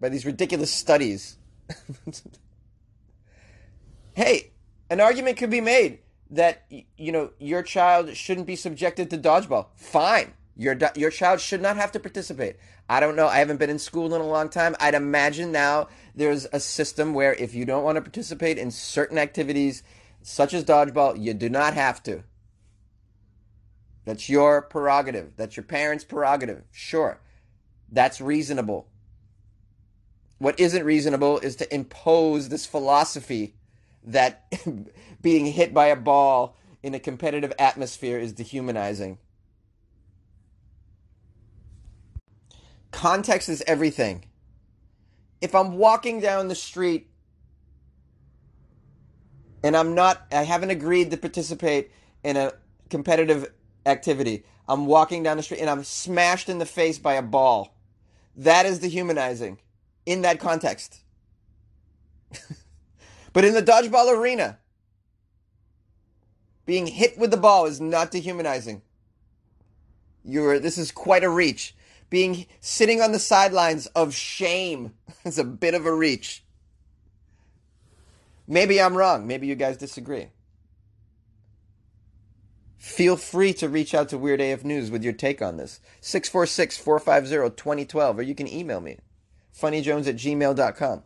by 0.00 0.09
these 0.09 0.27
ridiculous 0.27 0.71
studies. 0.71 1.39
hey, 4.15 4.50
an 4.91 5.01
argument 5.01 5.39
could 5.39 5.51
be 5.51 5.61
made 5.61 6.01
that 6.31 6.65
you 6.97 7.13
know 7.13 7.31
your 7.39 7.63
child 7.63 8.15
shouldn't 8.17 8.47
be 8.47 8.57
subjected 8.57 9.09
to 9.11 9.19
dodgeball. 9.19 9.69
Fine. 9.77 10.35
Your 10.57 10.77
your 10.95 11.11
child 11.11 11.41
should 11.41 11.63
not 11.63 11.77
have 11.77 11.93
to 11.93 12.01
participate. 12.01 12.57
I 12.89 13.01
don't 13.01 13.17
know. 13.17 13.29
I 13.29 13.39
haven't 13.39 13.59
been 13.59 13.71
in 13.71 13.79
school 13.79 14.15
in 14.15 14.21
a 14.21 14.27
long 14.27 14.49
time. 14.49 14.77
I'd 14.81 14.95
imagine 14.95 15.53
now 15.53 15.89
there's 16.15 16.47
a 16.53 16.61
system 16.61 17.15
where 17.15 17.33
if 17.35 17.55
you 17.55 17.65
don't 17.65 17.85
want 17.85 17.97
to 17.97 18.03
participate 18.03 18.59
in 18.59 18.71
certain 18.71 19.17
activities 19.17 19.83
such 20.23 20.53
as 20.53 20.65
dodgeball, 20.65 21.23
you 21.23 21.33
do 21.33 21.49
not 21.49 21.75
have 21.75 22.03
to. 22.03 22.25
That's 24.05 24.29
your 24.29 24.61
prerogative. 24.61 25.33
That's 25.37 25.57
your 25.57 25.65
parents' 25.65 26.05
prerogative. 26.05 26.65
Sure. 26.73 27.21
That's 27.91 28.21
reasonable. 28.21 28.89
What 30.39 30.59
isn't 30.59 30.85
reasonable 30.85 31.39
is 31.39 31.57
to 31.57 31.75
impose 31.75 32.49
this 32.49 32.67
philosophy 32.67 33.55
that 34.04 34.52
being 35.21 35.47
hit 35.47 35.75
by 35.75 35.87
a 35.87 35.97
ball 35.97 36.57
in 36.83 36.95
a 36.95 37.00
competitive 37.00 37.52
atmosphere 37.59 38.19
is 38.19 38.33
dehumanizing. 38.33 39.19
Context 42.90 43.49
is 43.49 43.62
everything. 43.66 44.25
If 45.40 45.54
I'm 45.54 45.76
walking 45.76 46.21
down 46.21 46.49
the 46.49 46.54
street 46.54 47.09
and 49.62 49.76
I'm 49.76 49.95
not, 49.95 50.26
I 50.33 50.42
haven't 50.42 50.71
agreed 50.71 51.11
to 51.11 51.16
participate 51.16 51.90
in 52.25 52.37
a 52.37 52.52
competitive 52.88 53.52
activity, 53.87 54.45
I'm 54.69 54.87
walking 54.87 55.23
down 55.23 55.37
the 55.37 55.42
street 55.42 55.61
and 55.61 55.71
I'm 55.71 55.85
smashed 55.85 56.49
in 56.49 56.59
the 56.59 56.66
face 56.66 56.99
by 56.99 57.14
a 57.14 57.23
ball. 57.23 57.76
That 58.37 58.66
is 58.66 58.78
dehumanizing 58.78 59.59
in 60.07 60.23
that 60.23 60.40
context. 60.40 61.00
but 63.33 63.45
in 63.45 63.55
the 63.55 63.63
dodgeball 63.63 64.17
arena, 64.17 64.59
being 66.67 66.87
hit 66.87 67.19
with 67.19 67.31
the 67.31 67.37
ball 67.37 67.67
is 67.67 67.81
not 67.81 68.11
dehumanizing. 68.11 68.83
You're, 70.25 70.59
this 70.59 70.79
is 70.79 70.93
quite 70.93 71.25
a 71.25 71.31
reach 71.31 71.75
being 72.11 72.47
sitting 72.61 73.01
on 73.01 73.13
the 73.13 73.19
sidelines 73.19 73.87
of 73.87 74.15
shame 74.15 74.93
is 75.25 75.39
a 75.39 75.45
bit 75.45 75.75
of 75.75 75.87
a 75.87 75.95
reach. 75.95 76.45
Maybe 78.47 78.81
I'm 78.81 78.97
wrong. 78.97 79.27
Maybe 79.29 79.47
you 79.47 79.55
guys 79.55 79.77
disagree. 79.77 80.29
Feel 82.77 83.17
free 83.17 83.53
to 83.55 83.69
reach 83.69 83.95
out 83.95 84.09
to 84.09 84.19
Weird 84.19 84.41
AF 84.41 84.65
News 84.65 84.91
with 84.91 85.05
your 85.05 85.13
take 85.13 85.41
on 85.41 85.57
this. 85.57 85.81
646 86.01 86.79
450 86.79 87.57
2012, 87.57 88.19
or 88.19 88.23
you 88.23 88.35
can 88.35 88.49
email 88.49 88.81
me, 88.81 88.99
funnyjones 89.57 90.09
at 90.09 90.17
gmail.com. 90.17 91.03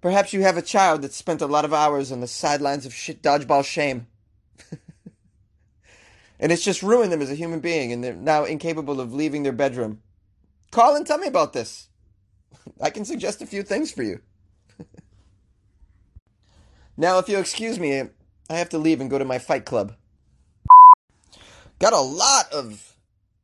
Perhaps 0.00 0.32
you 0.32 0.42
have 0.42 0.56
a 0.56 0.62
child 0.62 1.02
that 1.02 1.12
spent 1.12 1.42
a 1.42 1.46
lot 1.46 1.64
of 1.64 1.74
hours 1.74 2.12
on 2.12 2.20
the 2.20 2.26
sidelines 2.26 2.86
of 2.86 2.94
shit 2.94 3.22
dodgeball 3.22 3.64
shame. 3.64 4.06
and 6.40 6.52
it's 6.52 6.64
just 6.64 6.82
ruined 6.82 7.12
them 7.12 7.22
as 7.22 7.30
a 7.30 7.34
human 7.34 7.60
being, 7.60 7.92
and 7.92 8.02
they're 8.04 8.14
now 8.14 8.44
incapable 8.44 9.00
of 9.00 9.12
leaving 9.12 9.42
their 9.42 9.52
bedroom 9.52 10.00
Call 10.70 10.96
and 10.96 11.06
tell 11.06 11.18
me 11.18 11.26
about 11.26 11.52
this. 11.52 11.88
I 12.80 12.90
can 12.90 13.04
suggest 13.04 13.42
a 13.42 13.46
few 13.46 13.62
things 13.62 13.90
for 13.90 14.02
you. 14.02 14.20
now, 16.96 17.18
if 17.18 17.28
you'll 17.28 17.40
excuse 17.40 17.78
me, 17.78 18.02
I 18.50 18.54
have 18.54 18.68
to 18.70 18.78
leave 18.78 19.00
and 19.00 19.10
go 19.10 19.18
to 19.18 19.24
my 19.24 19.38
fight 19.38 19.64
club. 19.64 19.94
Got 21.78 21.92
a 21.92 22.00
lot 22.00 22.52
of 22.52 22.96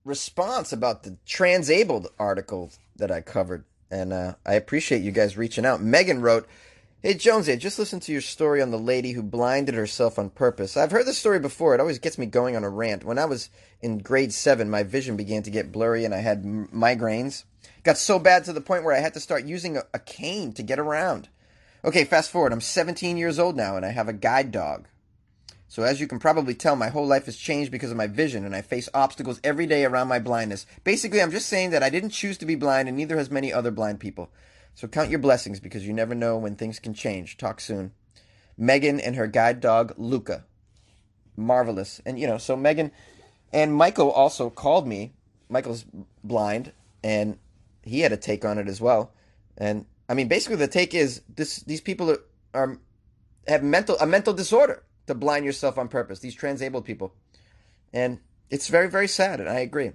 response 0.04 0.72
about 0.72 1.02
the 1.02 1.16
transabled 1.24 2.08
article 2.18 2.72
that 2.96 3.10
I 3.10 3.20
covered, 3.20 3.64
and 3.94 4.12
uh, 4.12 4.34
I 4.44 4.54
appreciate 4.54 5.02
you 5.02 5.12
guys 5.12 5.36
reaching 5.36 5.64
out. 5.64 5.80
Megan 5.80 6.20
wrote, 6.20 6.48
Hey 7.02 7.14
Jonesy, 7.14 7.52
I 7.52 7.56
just 7.56 7.78
listened 7.78 8.02
to 8.02 8.12
your 8.12 8.20
story 8.20 8.62
on 8.62 8.70
the 8.70 8.78
lady 8.78 9.12
who 9.12 9.22
blinded 9.22 9.74
herself 9.74 10.18
on 10.18 10.30
purpose. 10.30 10.76
I've 10.76 10.90
heard 10.90 11.06
this 11.06 11.18
story 11.18 11.38
before. 11.38 11.74
It 11.74 11.80
always 11.80 11.98
gets 11.98 12.18
me 12.18 12.26
going 12.26 12.56
on 12.56 12.64
a 12.64 12.70
rant. 12.70 13.04
When 13.04 13.18
I 13.18 13.26
was 13.26 13.50
in 13.82 13.98
grade 13.98 14.32
seven, 14.32 14.70
my 14.70 14.82
vision 14.82 15.16
began 15.16 15.42
to 15.42 15.50
get 15.50 15.70
blurry 15.70 16.04
and 16.04 16.14
I 16.14 16.18
had 16.18 16.38
m- 16.38 16.68
migraines. 16.74 17.44
Got 17.82 17.98
so 17.98 18.18
bad 18.18 18.44
to 18.44 18.52
the 18.52 18.62
point 18.62 18.84
where 18.84 18.96
I 18.96 19.00
had 19.00 19.14
to 19.14 19.20
start 19.20 19.44
using 19.44 19.76
a, 19.76 19.82
a 19.92 19.98
cane 19.98 20.54
to 20.54 20.62
get 20.62 20.78
around. 20.78 21.28
Okay, 21.84 22.04
fast 22.04 22.30
forward. 22.30 22.52
I'm 22.52 22.62
17 22.62 23.18
years 23.18 23.38
old 23.38 23.54
now 23.54 23.76
and 23.76 23.84
I 23.84 23.90
have 23.90 24.08
a 24.08 24.14
guide 24.14 24.50
dog. 24.50 24.88
So, 25.74 25.82
as 25.82 26.00
you 26.00 26.06
can 26.06 26.20
probably 26.20 26.54
tell, 26.54 26.76
my 26.76 26.88
whole 26.88 27.04
life 27.04 27.26
has 27.26 27.36
changed 27.36 27.72
because 27.72 27.90
of 27.90 27.96
my 27.96 28.06
vision, 28.06 28.44
and 28.44 28.54
I 28.54 28.62
face 28.62 28.88
obstacles 28.94 29.40
every 29.42 29.66
day 29.66 29.84
around 29.84 30.06
my 30.06 30.20
blindness. 30.20 30.66
Basically, 30.84 31.20
I'm 31.20 31.32
just 31.32 31.48
saying 31.48 31.70
that 31.70 31.82
I 31.82 31.90
didn't 31.90 32.10
choose 32.10 32.38
to 32.38 32.46
be 32.46 32.54
blind, 32.54 32.86
and 32.86 32.96
neither 32.96 33.16
has 33.16 33.28
many 33.28 33.52
other 33.52 33.72
blind 33.72 33.98
people. 33.98 34.30
So 34.76 34.86
count 34.86 35.10
your 35.10 35.18
blessings 35.18 35.58
because 35.58 35.84
you 35.84 35.92
never 35.92 36.14
know 36.14 36.38
when 36.38 36.54
things 36.54 36.78
can 36.78 36.94
change. 36.94 37.36
Talk 37.38 37.58
soon. 37.58 37.90
Megan 38.56 39.00
and 39.00 39.16
her 39.16 39.26
guide 39.26 39.58
dog, 39.58 39.92
Luca. 39.96 40.44
Marvelous. 41.36 42.00
And, 42.06 42.20
you 42.20 42.28
know, 42.28 42.38
so 42.38 42.54
Megan 42.54 42.92
and 43.52 43.74
Michael 43.74 44.12
also 44.12 44.50
called 44.50 44.86
me. 44.86 45.14
Michael's 45.48 45.84
blind, 46.22 46.70
and 47.02 47.36
he 47.82 47.98
had 47.98 48.12
a 48.12 48.16
take 48.16 48.44
on 48.44 48.58
it 48.58 48.68
as 48.68 48.80
well. 48.80 49.10
And, 49.58 49.86
I 50.08 50.14
mean, 50.14 50.28
basically 50.28 50.54
the 50.54 50.68
take 50.68 50.94
is 50.94 51.22
this 51.28 51.56
these 51.64 51.80
people 51.80 52.12
are, 52.12 52.20
are 52.54 52.78
have 53.48 53.64
mental 53.64 53.98
a 53.98 54.06
mental 54.06 54.32
disorder 54.32 54.84
to 55.06 55.14
blind 55.14 55.44
yourself 55.44 55.78
on 55.78 55.88
purpose, 55.88 56.18
these 56.18 56.34
transabled 56.34 56.84
people. 56.84 57.14
And 57.92 58.20
it's 58.50 58.68
very, 58.68 58.88
very 58.88 59.08
sad, 59.08 59.40
and 59.40 59.48
I 59.48 59.60
agree. 59.60 59.92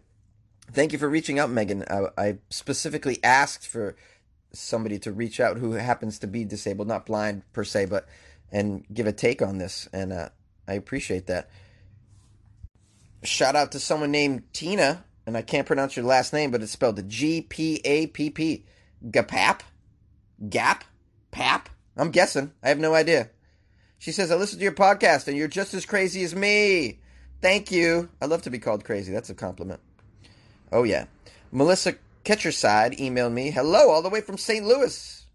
Thank 0.72 0.94
you 0.94 1.00
for 1.00 1.10
reaching 1.10 1.40
out, 1.40 1.50
Megan. 1.50 1.84
I, 1.90 2.08
I 2.18 2.38
specifically 2.50 3.20
asked 3.24 3.68
for 3.68 3.96
somebody 4.52 5.00
to 5.00 5.12
reach 5.12 5.40
out 5.40 5.58
who 5.58 5.74
happens 5.74 6.20
to 6.20 6.28
be 6.28 6.44
disabled, 6.44 6.88
not 6.88 7.06
blind 7.06 7.44
per 7.54 7.64
se, 7.64 7.86
but 7.86 8.08
and 8.52 8.84
give 8.92 9.06
a 9.06 9.12
take 9.12 9.42
on 9.42 9.60
this, 9.60 9.88
and 9.94 10.12
uh, 10.12 10.30
I 10.68 10.74
appreciate 10.74 11.28
that. 11.28 11.50
Shout 13.24 13.56
out 13.56 13.72
to 13.74 13.80
someone 13.80 14.12
named 14.12 14.52
Tina, 14.54 15.06
and 15.28 15.38
I 15.38 15.42
can't 15.42 15.68
pronounce 15.68 15.96
your 15.96 16.06
last 16.06 16.34
name, 16.34 16.50
but 16.50 16.64
it's 16.64 16.72
spelled 16.72 17.08
G 17.08 17.42
P 17.42 17.82
A 17.86 18.08
P 18.08 18.30
P. 18.30 18.66
Gapap? 19.06 19.62
Gap? 20.50 20.84
Pap? 21.32 21.70
I'm 21.96 22.12
guessing. 22.12 22.54
I 22.64 22.70
have 22.70 22.80
no 22.80 22.94
idea. 22.94 23.30
She 24.00 24.14
says, 24.14 24.32
I 24.32 24.36
listened 24.36 24.62
to 24.62 24.64
your 24.64 24.72
podcast 24.72 25.28
and 25.28 25.38
you're 25.38 25.50
just 25.50 25.74
as 25.74 25.86
crazy 25.86 26.24
as 26.24 26.34
me. 26.34 27.00
Thank 27.42 27.72
you. 27.72 28.10
I 28.22 28.26
love 28.26 28.42
to 28.44 28.50
be 28.50 28.58
called 28.58 28.86
crazy. 28.86 29.12
That's 29.14 29.30
a 29.30 29.36
compliment. 29.36 29.82
Oh, 30.72 30.84
yeah. 30.84 31.06
Melissa 31.52 31.96
Ketcherside 32.24 32.98
emailed 32.98 33.34
me, 33.34 33.52
hello, 33.52 33.90
all 33.90 34.02
the 34.02 34.10
way 34.10 34.22
from 34.22 34.38
St. 34.38 34.66
Louis. 34.66 35.26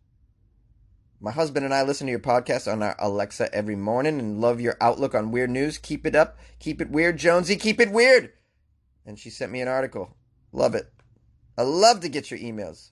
My 1.20 1.30
husband 1.30 1.64
and 1.64 1.74
I 1.74 1.82
listen 1.82 2.06
to 2.06 2.10
your 2.10 2.20
podcast 2.20 2.70
on 2.70 2.82
our 2.82 2.96
Alexa 2.98 3.54
every 3.54 3.76
morning 3.76 4.18
and 4.18 4.40
love 4.40 4.60
your 4.60 4.76
outlook 4.80 5.14
on 5.14 5.30
weird 5.30 5.50
news. 5.50 5.76
Keep 5.78 6.06
it 6.06 6.14
up. 6.14 6.38
Keep 6.58 6.80
it 6.80 6.90
weird, 6.90 7.18
Jonesy. 7.18 7.56
Keep 7.56 7.80
it 7.80 7.92
weird. 7.92 8.32
And 9.04 9.18
she 9.18 9.30
sent 9.30 9.52
me 9.52 9.60
an 9.60 9.68
article. 9.68 10.16
Love 10.52 10.74
it. 10.74 10.90
I 11.58 11.62
love 11.62 12.00
to 12.00 12.08
get 12.08 12.30
your 12.30 12.40
emails. 12.40 12.90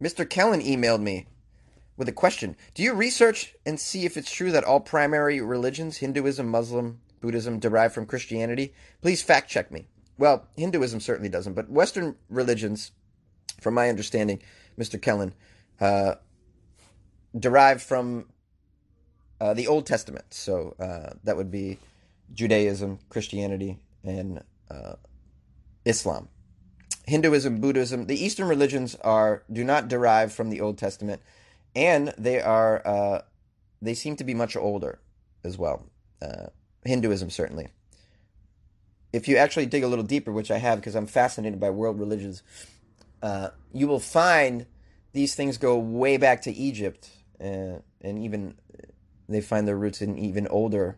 Mr. 0.00 0.28
Kellen 0.28 0.60
emailed 0.60 1.02
me 1.02 1.26
with 1.96 2.08
a 2.08 2.12
question. 2.12 2.56
Do 2.74 2.82
you 2.82 2.94
research 2.94 3.54
and 3.66 3.78
see 3.78 4.04
if 4.04 4.16
it's 4.16 4.32
true 4.32 4.50
that 4.52 4.64
all 4.64 4.80
primary 4.80 5.40
religions, 5.40 5.98
Hinduism, 5.98 6.48
Muslim, 6.48 7.00
Buddhism, 7.20 7.58
derive 7.58 7.92
from 7.92 8.06
Christianity? 8.06 8.74
Please 9.00 9.22
fact 9.22 9.50
check 9.50 9.70
me. 9.70 9.86
Well, 10.18 10.46
Hinduism 10.56 11.00
certainly 11.00 11.28
doesn't, 11.28 11.54
but 11.54 11.70
Western 11.70 12.16
religions, 12.28 12.92
from 13.60 13.74
my 13.74 13.88
understanding, 13.88 14.42
Mr. 14.78 15.00
Kellen, 15.00 15.34
uh, 15.80 16.14
derive 17.38 17.82
from 17.82 18.26
uh, 19.40 19.54
the 19.54 19.66
Old 19.66 19.86
Testament. 19.86 20.26
So 20.30 20.74
uh, 20.78 21.14
that 21.24 21.36
would 21.36 21.50
be 21.50 21.78
Judaism, 22.32 22.98
Christianity, 23.08 23.78
and 24.04 24.42
uh, 24.70 24.94
Islam. 25.84 26.28
Hinduism, 27.06 27.60
Buddhism, 27.60 28.06
the 28.06 28.24
Eastern 28.24 28.46
religions 28.46 28.94
are 29.02 29.42
do 29.52 29.64
not 29.64 29.88
derive 29.88 30.32
from 30.32 30.50
the 30.50 30.60
Old 30.60 30.78
Testament, 30.78 31.20
and 31.74 32.14
they 32.18 32.40
are 32.40 32.86
uh, 32.86 33.22
they 33.80 33.94
seem 33.94 34.16
to 34.16 34.24
be 34.24 34.34
much 34.34 34.56
older 34.56 35.00
as 35.44 35.58
well. 35.58 35.86
Uh, 36.20 36.46
Hinduism 36.84 37.30
certainly 37.30 37.68
if 39.12 39.28
you 39.28 39.36
actually 39.36 39.66
dig 39.66 39.82
a 39.82 39.88
little 39.88 40.04
deeper, 40.04 40.32
which 40.32 40.50
I 40.50 40.58
have 40.58 40.78
because 40.78 40.94
I'm 40.94 41.06
fascinated 41.06 41.60
by 41.60 41.70
world 41.70 41.98
religions, 42.00 42.42
uh, 43.22 43.50
you 43.72 43.86
will 43.86 44.00
find 44.00 44.66
these 45.12 45.34
things 45.34 45.58
go 45.58 45.76
way 45.78 46.16
back 46.16 46.42
to 46.42 46.52
Egypt, 46.52 47.10
uh, 47.40 47.78
and 48.00 48.18
even 48.18 48.54
they 49.28 49.40
find 49.40 49.68
their 49.68 49.76
roots 49.76 50.00
in 50.00 50.18
even 50.18 50.48
older 50.48 50.96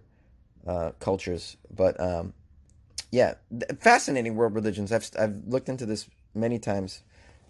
uh, 0.67 0.93
cultures. 1.01 1.57
But 1.71 2.01
um, 2.01 2.33
yeah, 3.11 3.35
fascinating 3.81 4.37
world 4.37 4.55
religions. 4.55 4.93
I've 4.93 5.11
I've 5.19 5.43
looked 5.47 5.69
into 5.69 5.87
this 5.87 6.09
many 6.35 6.59
times. 6.59 7.03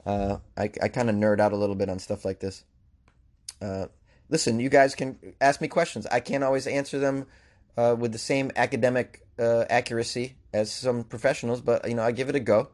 Uh, 0.07 0.39
I 0.57 0.71
I 0.83 0.89
kind 0.89 1.11
of 1.11 1.17
nerd 1.17 1.41
out 1.41 1.53
a 1.53 1.57
little 1.57 1.77
bit 1.77 1.91
on 1.91 1.99
stuff 1.99 2.25
like 2.25 2.41
this. 2.41 2.65
Uh, 3.61 3.87
listen, 4.29 4.61
you 4.61 4.69
guys 4.69 4.95
can 4.95 5.19
ask 5.41 5.61
me 5.61 5.69
questions. 5.69 6.07
I 6.07 6.21
can't 6.21 6.45
always 6.45 6.67
answer 6.67 6.99
them 6.99 7.27
uh, 7.77 7.97
with 7.99 8.13
the 8.13 8.19
same 8.19 8.51
academic 8.57 9.21
accuracy 9.39 10.37
as 10.53 10.73
some 10.73 11.03
professionals, 11.03 11.61
but 11.61 11.89
you 11.89 11.95
know 11.95 12.03
I 12.03 12.13
give 12.13 12.29
it 12.29 12.37
a 12.37 12.41
go, 12.41 12.69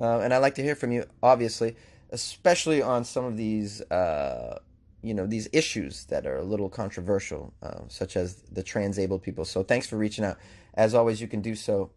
uh, 0.00 0.18
and 0.20 0.34
I 0.34 0.38
like 0.38 0.54
to 0.56 0.62
hear 0.62 0.74
from 0.74 0.92
you, 0.92 1.06
obviously, 1.22 1.76
especially 2.10 2.82
on 2.82 3.04
some 3.04 3.24
of 3.24 3.36
these 3.36 3.80
uh, 3.90 4.58
you 5.02 5.14
know 5.14 5.26
these 5.26 5.48
issues 5.52 6.04
that 6.06 6.26
are 6.26 6.36
a 6.36 6.44
little 6.44 6.68
controversial, 6.68 7.54
uh, 7.62 7.80
such 7.88 8.16
as 8.16 8.42
the 8.52 8.62
trans-abled 8.62 9.22
people. 9.22 9.44
So 9.44 9.62
thanks 9.62 9.86
for 9.86 9.96
reaching 9.96 10.24
out. 10.24 10.38
As 10.74 10.94
always, 10.94 11.20
you 11.20 11.28
can 11.28 11.40
do 11.40 11.54
so. 11.54 11.90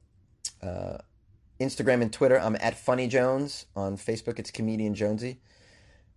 Uh, 0.64 0.98
Instagram 1.60 2.02
and 2.02 2.12
Twitter, 2.12 2.40
I'm 2.40 2.56
at 2.60 2.76
Funny 2.76 3.08
Jones. 3.08 3.68
On 3.76 3.96
Facebook, 3.96 4.40
it's 4.40 4.50
Comedian 4.50 4.96
Jonesy. 4.96 5.40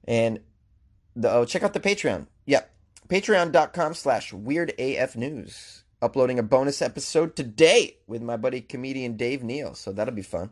And 0.08 0.40
the 1.16 1.30
oh, 1.30 1.44
check 1.44 1.62
out 1.62 1.72
the 1.72 1.80
Patreon. 1.80 2.26
Yep, 2.46 2.70
patreon.com 3.08 3.94
slash 3.94 4.32
weird 4.32 4.72
AF 4.78 5.16
news. 5.16 5.82
Uploading 6.02 6.38
a 6.38 6.42
bonus 6.42 6.82
episode 6.82 7.34
today 7.34 7.96
with 8.06 8.20
my 8.20 8.36
buddy 8.36 8.60
comedian 8.60 9.16
Dave 9.16 9.42
Neal. 9.42 9.74
So 9.74 9.90
that'll 9.90 10.14
be 10.14 10.22
fun. 10.22 10.50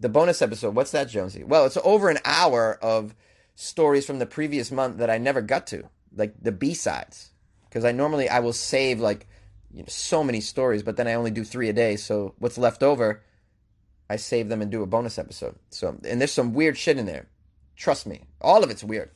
The 0.00 0.08
bonus 0.08 0.42
episode, 0.42 0.74
what's 0.74 0.90
that, 0.90 1.08
Jonesy? 1.08 1.44
Well, 1.44 1.64
it's 1.64 1.78
over 1.84 2.10
an 2.10 2.18
hour 2.24 2.76
of 2.82 3.14
stories 3.54 4.04
from 4.04 4.18
the 4.18 4.26
previous 4.26 4.72
month 4.72 4.98
that 4.98 5.10
I 5.10 5.18
never 5.18 5.40
got 5.40 5.68
to, 5.68 5.88
like 6.14 6.34
the 6.40 6.50
B 6.50 6.74
sides. 6.74 7.30
Because 7.68 7.84
I 7.84 7.92
normally 7.92 8.28
I 8.28 8.40
will 8.40 8.52
save 8.52 9.00
like 9.00 9.28
you 9.72 9.80
know, 9.80 9.88
so 9.88 10.24
many 10.24 10.40
stories, 10.40 10.82
but 10.82 10.96
then 10.96 11.06
I 11.06 11.14
only 11.14 11.30
do 11.30 11.44
three 11.44 11.68
a 11.68 11.72
day. 11.72 11.96
So 11.96 12.34
what's 12.38 12.58
left 12.58 12.82
over, 12.82 13.22
I 14.10 14.16
save 14.16 14.48
them 14.48 14.62
and 14.62 14.70
do 14.70 14.82
a 14.82 14.86
bonus 14.86 15.18
episode. 15.18 15.56
So 15.70 15.96
and 16.04 16.20
there's 16.20 16.32
some 16.32 16.52
weird 16.52 16.76
shit 16.76 16.98
in 16.98 17.06
there. 17.06 17.28
Trust 17.76 18.06
me, 18.06 18.24
all 18.40 18.64
of 18.64 18.70
it's 18.70 18.84
weird. 18.84 19.10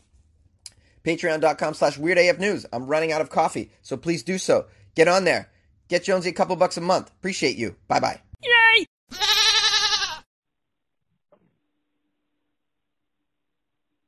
Patreon.com 1.05 1.75
slash 1.75 1.99
Weird 1.99 2.39
News. 2.39 2.67
I'm 2.73 2.87
running 2.87 3.13
out 3.13 3.21
of 3.21 3.31
coffee, 3.31 3.71
so 3.83 3.97
please 3.97 4.23
do 4.23 4.39
so. 4.39 4.67
Get 4.95 5.09
on 5.09 5.25
there. 5.25 5.51
Get 5.89 6.05
Jonesy 6.05 6.31
a 6.31 6.33
couple 6.33 6.57
bucks 6.57 6.77
a 6.77 6.81
month. 6.81 7.11
Appreciate 7.19 7.57
you. 7.57 7.77
Bye 7.87 8.01
bye. 8.01 8.21
Yay! 8.43 8.87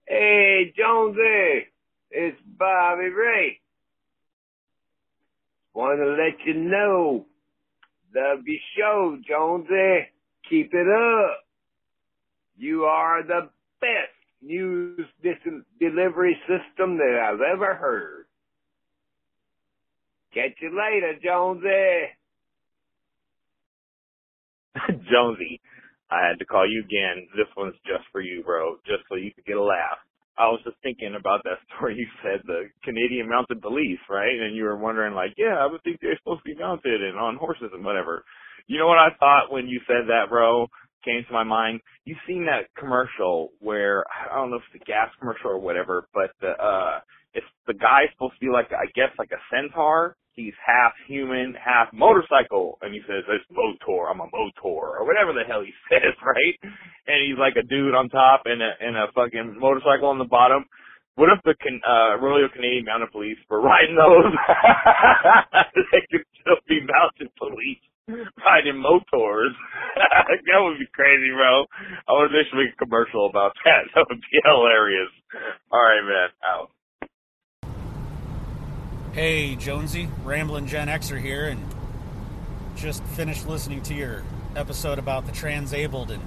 Hey, 0.06 0.72
Jonesy, 0.76 1.68
it's 2.10 2.36
Bobby 2.44 3.08
Ray. 3.08 3.60
Want 5.72 6.00
to 6.00 6.06
let 6.06 6.44
you 6.44 6.54
know, 6.54 7.26
love 8.14 8.40
your 8.44 8.60
show, 8.76 9.18
Jonesy. 9.26 10.08
Keep 10.48 10.74
it 10.74 10.88
up. 10.88 11.44
You 12.58 12.84
are 12.84 13.22
the 13.22 13.48
best 13.80 14.19
news 14.42 15.00
delivery 15.80 16.36
system 16.48 16.98
that 16.98 17.20
I've 17.24 17.40
ever 17.56 17.74
heard. 17.74 18.26
Catch 20.34 20.58
you 20.62 20.70
later, 20.70 21.18
Jonesy. 21.22 22.12
Jonesy, 25.10 25.60
I 26.10 26.28
had 26.28 26.38
to 26.38 26.46
call 26.46 26.68
you 26.70 26.82
again. 26.84 27.28
This 27.36 27.50
one's 27.56 27.76
just 27.86 28.04
for 28.12 28.20
you, 28.20 28.42
bro, 28.44 28.76
just 28.86 29.04
so 29.08 29.16
you 29.16 29.32
could 29.34 29.46
get 29.46 29.56
a 29.56 29.62
laugh. 29.62 29.98
I 30.38 30.48
was 30.48 30.60
just 30.64 30.76
thinking 30.82 31.16
about 31.18 31.42
that 31.44 31.60
story 31.76 31.96
you 31.96 32.06
said, 32.22 32.40
the 32.46 32.70
Canadian 32.84 33.28
Mounted 33.28 33.62
Police, 33.62 34.00
right? 34.08 34.38
And 34.40 34.56
you 34.56 34.64
were 34.64 34.76
wondering, 34.78 35.14
like, 35.14 35.34
yeah, 35.38 35.58
I 35.60 35.66
would 35.66 35.82
think 35.82 35.98
they're 36.00 36.18
supposed 36.18 36.42
to 36.46 36.54
be 36.54 36.60
mounted 36.60 37.02
and 37.02 37.18
on 37.18 37.36
horses 37.36 37.70
and 37.74 37.84
whatever. 37.84 38.24
You 38.68 38.78
know 38.78 38.86
what 38.88 38.98
I 38.98 39.10
thought 39.18 39.52
when 39.52 39.68
you 39.68 39.80
said 39.86 40.08
that, 40.08 40.30
bro? 40.30 40.68
Came 41.04 41.24
to 41.26 41.32
my 41.32 41.44
mind. 41.44 41.80
You've 42.04 42.20
seen 42.26 42.44
that 42.46 42.68
commercial 42.78 43.50
where 43.58 44.04
I 44.10 44.36
don't 44.36 44.50
know 44.50 44.56
if 44.56 44.62
it's 44.74 44.82
a 44.82 44.84
gas 44.84 45.08
commercial 45.18 45.50
or 45.50 45.58
whatever, 45.58 46.06
but 46.12 46.30
the 46.40 46.52
uh, 46.52 47.00
it's 47.32 47.46
the 47.66 47.74
guy's 47.74 48.12
supposed 48.12 48.34
to 48.34 48.44
be 48.44 48.52
like 48.52 48.68
I 48.72 48.84
guess 48.94 49.08
like 49.18 49.32
a 49.32 49.40
centaur, 49.48 50.16
he's 50.32 50.52
half 50.60 50.92
human, 51.08 51.54
half 51.54 51.88
motorcycle, 51.92 52.78
and 52.82 52.92
he 52.92 53.00
says, 53.08 53.24
"It's 53.28 53.44
motor. 53.48 54.10
I'm 54.10 54.20
a 54.20 54.28
motor," 54.28 55.00
or 55.00 55.06
whatever 55.06 55.32
the 55.32 55.48
hell 55.48 55.62
he 55.62 55.72
says, 55.90 56.12
right? 56.20 56.56
And 57.06 57.24
he's 57.24 57.38
like 57.38 57.56
a 57.56 57.66
dude 57.66 57.94
on 57.94 58.08
top 58.08 58.42
and 58.44 58.60
a 58.60 58.70
and 58.80 58.96
a 58.96 59.08
fucking 59.14 59.56
motorcycle 59.58 60.08
on 60.08 60.18
the 60.18 60.28
bottom. 60.28 60.64
What 61.16 61.28
if 61.32 61.42
the 61.44 61.54
can, 61.60 61.80
uh, 61.84 62.16
Royal 62.20 62.48
Canadian 62.48 62.84
Mounted 62.84 63.10
Police 63.12 63.38
were 63.48 63.60
riding 63.64 63.96
those? 63.96 64.32
they 65.92 66.02
could 66.10 66.26
still 66.40 66.60
be 66.68 66.80
mounted 66.80 67.32
police 67.36 67.80
riding 68.10 68.80
motors. 68.80 69.54
that 69.96 70.60
would 70.60 70.78
be 70.78 70.86
crazy, 70.92 71.30
bro. 71.34 71.64
I 72.08 72.20
would 72.20 72.32
wish 72.32 72.46
we 72.52 72.64
make 72.64 72.74
a 72.74 72.84
commercial 72.84 73.26
about 73.28 73.52
that. 73.64 73.84
That 73.94 74.06
would 74.08 74.20
be 74.20 74.40
hilarious. 74.44 75.10
All 75.70 75.80
right, 75.80 76.02
man. 76.02 76.28
Out. 76.44 76.70
Hey, 79.12 79.56
Jonesy, 79.56 80.08
Ramblin' 80.24 80.68
Gen 80.68 80.88
Xer 80.88 81.20
here, 81.20 81.48
and 81.48 81.64
just 82.76 83.02
finished 83.02 83.46
listening 83.46 83.82
to 83.82 83.94
your 83.94 84.22
episode 84.54 84.98
about 84.98 85.26
the 85.26 85.32
transabled, 85.32 86.10
and 86.10 86.22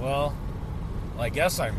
well, 0.00 0.36
I 1.18 1.28
guess 1.28 1.60
I'm, 1.60 1.76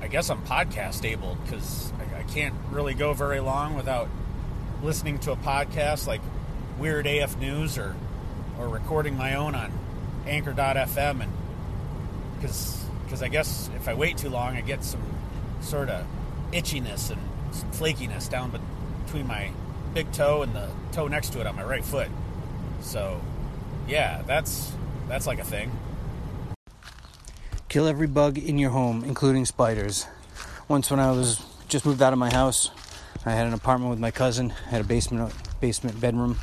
I 0.00 0.08
guess 0.08 0.30
I'm 0.30 0.44
podcast 0.44 1.04
abled 1.04 1.42
because 1.44 1.92
I, 1.98 2.20
I 2.20 2.22
can't 2.24 2.54
really 2.70 2.94
go 2.94 3.12
very 3.12 3.40
long 3.40 3.76
without 3.76 4.08
listening 4.82 5.18
to 5.20 5.32
a 5.32 5.36
podcast 5.36 6.06
like 6.06 6.20
Weird 6.78 7.06
AF 7.06 7.36
News 7.38 7.78
or 7.78 7.96
or 8.58 8.68
recording 8.68 9.16
my 9.16 9.34
own 9.34 9.54
on 9.54 9.72
Anchor.fm, 10.26 11.22
and 11.22 11.32
because 12.36 12.84
because 13.04 13.22
I 13.22 13.28
guess 13.28 13.70
if 13.76 13.88
I 13.88 13.94
wait 13.94 14.18
too 14.18 14.28
long, 14.28 14.56
I 14.56 14.60
get 14.60 14.84
some 14.84 15.02
sort 15.60 15.88
of 15.88 16.06
itchiness 16.52 17.10
and 17.10 17.20
flakiness 17.72 18.28
down, 18.28 18.52
between 19.04 19.26
my 19.26 19.50
big 19.94 20.12
toe 20.12 20.42
and 20.42 20.54
the 20.54 20.68
toe 20.92 21.08
next 21.08 21.32
to 21.32 21.40
it 21.40 21.46
on 21.46 21.56
my 21.56 21.64
right 21.64 21.84
foot. 21.84 22.08
So, 22.80 23.20
yeah, 23.86 24.22
that's 24.26 24.72
that's 25.08 25.26
like 25.26 25.38
a 25.38 25.44
thing. 25.44 25.72
Kill 27.68 27.86
every 27.86 28.06
bug 28.06 28.38
in 28.38 28.58
your 28.58 28.70
home, 28.70 29.04
including 29.04 29.44
spiders. 29.44 30.06
Once, 30.68 30.90
when 30.90 31.00
I 31.00 31.10
was 31.10 31.44
just 31.68 31.84
moved 31.86 32.02
out 32.02 32.12
of 32.12 32.18
my 32.18 32.32
house, 32.32 32.70
I 33.24 33.32
had 33.32 33.46
an 33.46 33.54
apartment 33.54 33.90
with 33.90 33.98
my 33.98 34.10
cousin. 34.10 34.52
I 34.66 34.70
had 34.70 34.80
a 34.80 34.84
basement 34.84 35.32
basement 35.60 36.00
bedroom. 36.00 36.38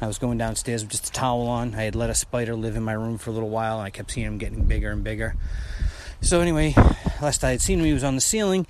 I 0.00 0.06
was 0.06 0.18
going 0.18 0.38
downstairs 0.38 0.82
with 0.82 0.92
just 0.92 1.08
a 1.08 1.12
towel 1.12 1.48
on. 1.48 1.74
I 1.74 1.82
had 1.82 1.94
let 1.94 2.08
a 2.08 2.14
spider 2.14 2.54
live 2.54 2.76
in 2.76 2.84
my 2.84 2.92
room 2.92 3.18
for 3.18 3.30
a 3.30 3.32
little 3.32 3.48
while, 3.48 3.78
and 3.78 3.86
I 3.86 3.90
kept 3.90 4.12
seeing 4.12 4.26
him 4.26 4.38
getting 4.38 4.64
bigger 4.64 4.90
and 4.90 5.02
bigger. 5.02 5.34
So 6.20 6.40
anyway, 6.40 6.74
last 7.20 7.42
I 7.42 7.50
had 7.50 7.60
seen 7.60 7.80
him, 7.80 7.84
he 7.84 7.92
was 7.92 8.04
on 8.04 8.14
the 8.14 8.20
ceiling. 8.20 8.66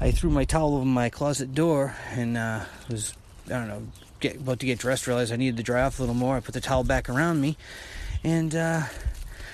I 0.00 0.10
threw 0.10 0.30
my 0.30 0.44
towel 0.44 0.74
over 0.74 0.84
my 0.84 1.10
closet 1.10 1.54
door 1.54 1.94
and 2.10 2.36
uh, 2.36 2.64
was, 2.90 3.14
I 3.46 3.50
don't 3.50 3.68
know, 3.68 3.82
get, 4.20 4.36
about 4.36 4.60
to 4.60 4.66
get 4.66 4.78
dressed. 4.78 5.06
Realized 5.06 5.32
I 5.32 5.36
needed 5.36 5.56
to 5.58 5.62
dry 5.62 5.82
off 5.82 5.98
a 5.98 6.02
little 6.02 6.14
more. 6.14 6.36
I 6.36 6.40
put 6.40 6.54
the 6.54 6.60
towel 6.60 6.84
back 6.84 7.08
around 7.08 7.40
me 7.40 7.56
and 8.24 8.54
uh, 8.54 8.82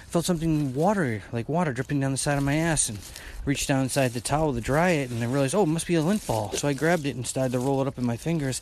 felt 0.08 0.24
something 0.24 0.74
water, 0.74 1.22
like 1.32 1.48
water 1.48 1.72
dripping 1.72 2.00
down 2.00 2.12
the 2.12 2.18
side 2.18 2.38
of 2.38 2.44
my 2.44 2.54
ass 2.54 2.88
and 2.88 2.98
reached 3.44 3.68
down 3.68 3.82
inside 3.82 4.12
the 4.12 4.20
towel 4.20 4.52
to 4.54 4.60
dry 4.60 4.90
it 4.90 5.10
and 5.10 5.22
I 5.22 5.26
realized, 5.26 5.54
oh, 5.54 5.62
it 5.62 5.66
must 5.66 5.86
be 5.86 5.94
a 5.94 6.02
lint 6.02 6.26
ball. 6.26 6.52
So 6.52 6.68
I 6.68 6.72
grabbed 6.72 7.06
it 7.06 7.16
and 7.16 7.26
started 7.26 7.52
to 7.52 7.58
roll 7.58 7.80
it 7.82 7.86
up 7.86 7.98
in 7.98 8.04
my 8.04 8.16
fingers 8.16 8.60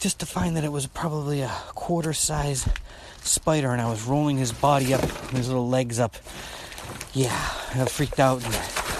just 0.00 0.18
to 0.20 0.26
find 0.26 0.56
that 0.56 0.64
it 0.64 0.72
was 0.72 0.86
probably 0.86 1.40
a 1.40 1.48
quarter 1.74 2.12
size 2.12 2.68
spider 3.22 3.70
and 3.72 3.80
I 3.80 3.88
was 3.88 4.04
rolling 4.04 4.36
his 4.36 4.52
body 4.52 4.92
up, 4.92 5.02
his 5.30 5.48
little 5.48 5.68
legs 5.68 5.98
up. 5.98 6.16
Yeah, 7.12 7.32
I 7.74 7.84
freaked 7.86 8.20
out 8.20 8.44
and 8.44 8.54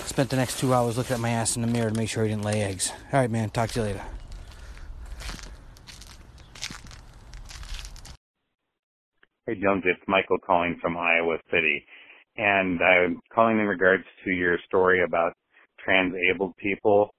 spent 0.07 0.31
the 0.31 0.37
next 0.37 0.61
two 0.61 0.73
hours 0.73 0.97
looking 0.97 1.15
at 1.15 1.21
my 1.21 1.31
ass 1.31 1.57
in 1.57 1.63
the 1.63 1.69
mirror 1.69 1.91
to 1.91 1.97
make 1.97 2.09
sure 2.09 2.23
he 2.23 2.31
didn't 2.31 2.45
lay 2.45 2.63
eggs. 2.63 2.93
All 3.13 3.21
right, 3.21 3.31
man. 3.31 3.51
Talk 3.51 3.71
to 3.71 3.81
you 3.81 3.87
later. 3.87 4.03
Hey, 9.47 9.57
Jones, 9.61 9.83
it's 9.85 10.01
Michael 10.09 10.39
calling 10.39 10.79
from 10.81 10.97
Iowa 10.97 11.37
City. 11.53 11.85
And 12.39 12.81
I'm 12.81 13.21
calling 13.35 13.59
in 13.59 13.67
regards 13.67 14.05
to 14.25 14.31
your 14.31 14.57
story 14.67 15.03
about 15.05 15.35
trans-abled 15.85 16.57
people. 16.57 17.11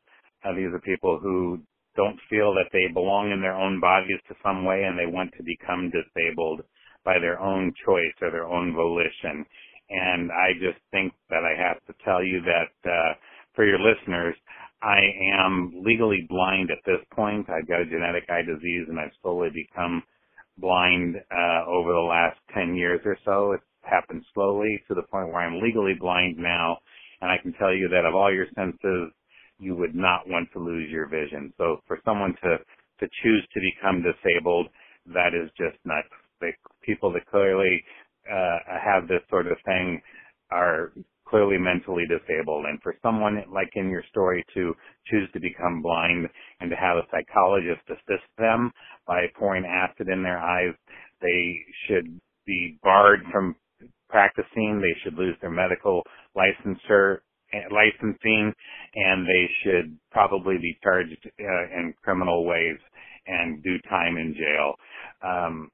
Uh, 0.43 0.53
these 0.55 0.73
are 0.73 0.79
people 0.79 1.19
who 1.21 1.59
don't 1.95 2.17
feel 2.31 2.55
that 2.55 2.71
they 2.73 2.88
belong 2.91 3.31
in 3.31 3.41
their 3.41 3.53
own 3.53 3.79
bodies 3.79 4.17
to 4.27 4.35
some 4.41 4.65
way 4.65 4.85
and 4.85 4.97
they 4.97 5.05
want 5.05 5.33
to 5.38 5.43
become 5.43 5.91
disabled 5.91 6.61
by 7.05 7.19
their 7.19 7.39
own 7.39 7.71
choice 7.85 8.17
or 8.23 8.31
their 8.31 8.47
own 8.47 8.73
volition. 8.73 9.45
And 9.91 10.31
I 10.31 10.53
just 10.53 10.81
think 10.91 11.13
that 11.29 11.43
I 11.45 11.53
have 11.61 11.77
to 11.85 11.93
tell 12.03 12.23
you 12.23 12.41
that, 12.41 12.89
uh, 12.89 13.13
for 13.53 13.67
your 13.67 13.79
listeners, 13.79 14.35
I 14.81 14.97
am 15.38 15.73
legally 15.85 16.25
blind 16.27 16.71
at 16.71 16.81
this 16.88 17.05
point. 17.13 17.51
I've 17.51 17.67
got 17.67 17.81
a 17.81 17.85
genetic 17.85 18.23
eye 18.29 18.41
disease 18.41 18.88
and 18.89 18.99
I've 18.99 19.13
slowly 19.21 19.49
become 19.53 20.01
blind, 20.57 21.15
uh, 21.31 21.65
over 21.67 21.91
the 21.93 22.07
last 22.07 22.39
10 22.53 22.75
years 22.75 23.01
or 23.05 23.17
so. 23.25 23.53
It's 23.53 23.63
happened 23.83 24.23
slowly 24.33 24.81
to 24.87 24.95
the 24.95 25.03
point 25.03 25.29
where 25.29 25.41
I'm 25.41 25.61
legally 25.61 25.95
blind 25.99 26.37
now. 26.37 26.77
And 27.21 27.31
I 27.31 27.37
can 27.41 27.53
tell 27.53 27.73
you 27.73 27.89
that 27.89 28.05
of 28.05 28.15
all 28.15 28.33
your 28.33 28.47
senses, 28.55 29.11
you 29.59 29.75
would 29.75 29.95
not 29.95 30.27
want 30.27 30.49
to 30.53 30.59
lose 30.59 30.89
your 30.91 31.07
vision. 31.07 31.53
So 31.57 31.81
for 31.87 31.99
someone 32.05 32.35
to, 32.43 32.57
to 32.99 33.07
choose 33.23 33.47
to 33.53 33.59
become 33.61 34.03
disabled, 34.03 34.67
that 35.13 35.33
is 35.33 35.49
just 35.57 35.77
nuts. 35.85 36.07
The 36.41 36.51
people 36.83 37.11
that 37.13 37.25
clearly 37.27 37.83
uh, 38.31 38.59
have 38.67 39.07
this 39.07 39.21
sort 39.29 39.47
of 39.47 39.57
thing 39.65 40.01
are 40.51 40.91
clearly 41.27 41.57
mentally 41.57 42.05
disabled. 42.07 42.65
And 42.65 42.81
for 42.81 42.95
someone 43.01 43.43
like 43.51 43.69
in 43.75 43.89
your 43.89 44.03
story 44.09 44.43
to 44.53 44.73
choose 45.07 45.29
to 45.33 45.39
become 45.39 45.81
blind 45.81 46.27
and 46.59 46.69
to 46.69 46.75
have 46.75 46.97
a 46.97 47.07
psychologist 47.11 47.81
assist 47.89 48.27
them 48.38 48.71
by 49.07 49.25
pouring 49.38 49.65
acid 49.65 50.07
in 50.09 50.23
their 50.23 50.38
eyes, 50.38 50.73
they 51.21 51.57
should 51.88 52.19
be 52.45 52.77
barred 52.83 53.21
from 53.31 53.55
practicing. 54.09 54.79
They 54.81 54.99
should 55.03 55.17
lose 55.17 55.35
their 55.41 55.51
medical 55.51 56.03
licensure 56.35 57.19
licensing, 57.71 58.53
and 58.95 59.25
they 59.25 59.49
should 59.63 59.97
probably 60.11 60.57
be 60.57 60.77
charged 60.83 61.17
uh, 61.39 61.79
in 61.79 61.93
criminal 62.03 62.45
ways 62.45 62.77
and 63.27 63.63
do 63.63 63.77
time 63.89 64.17
in 64.17 64.35
jail. 64.35 64.73
Um, 65.23 65.69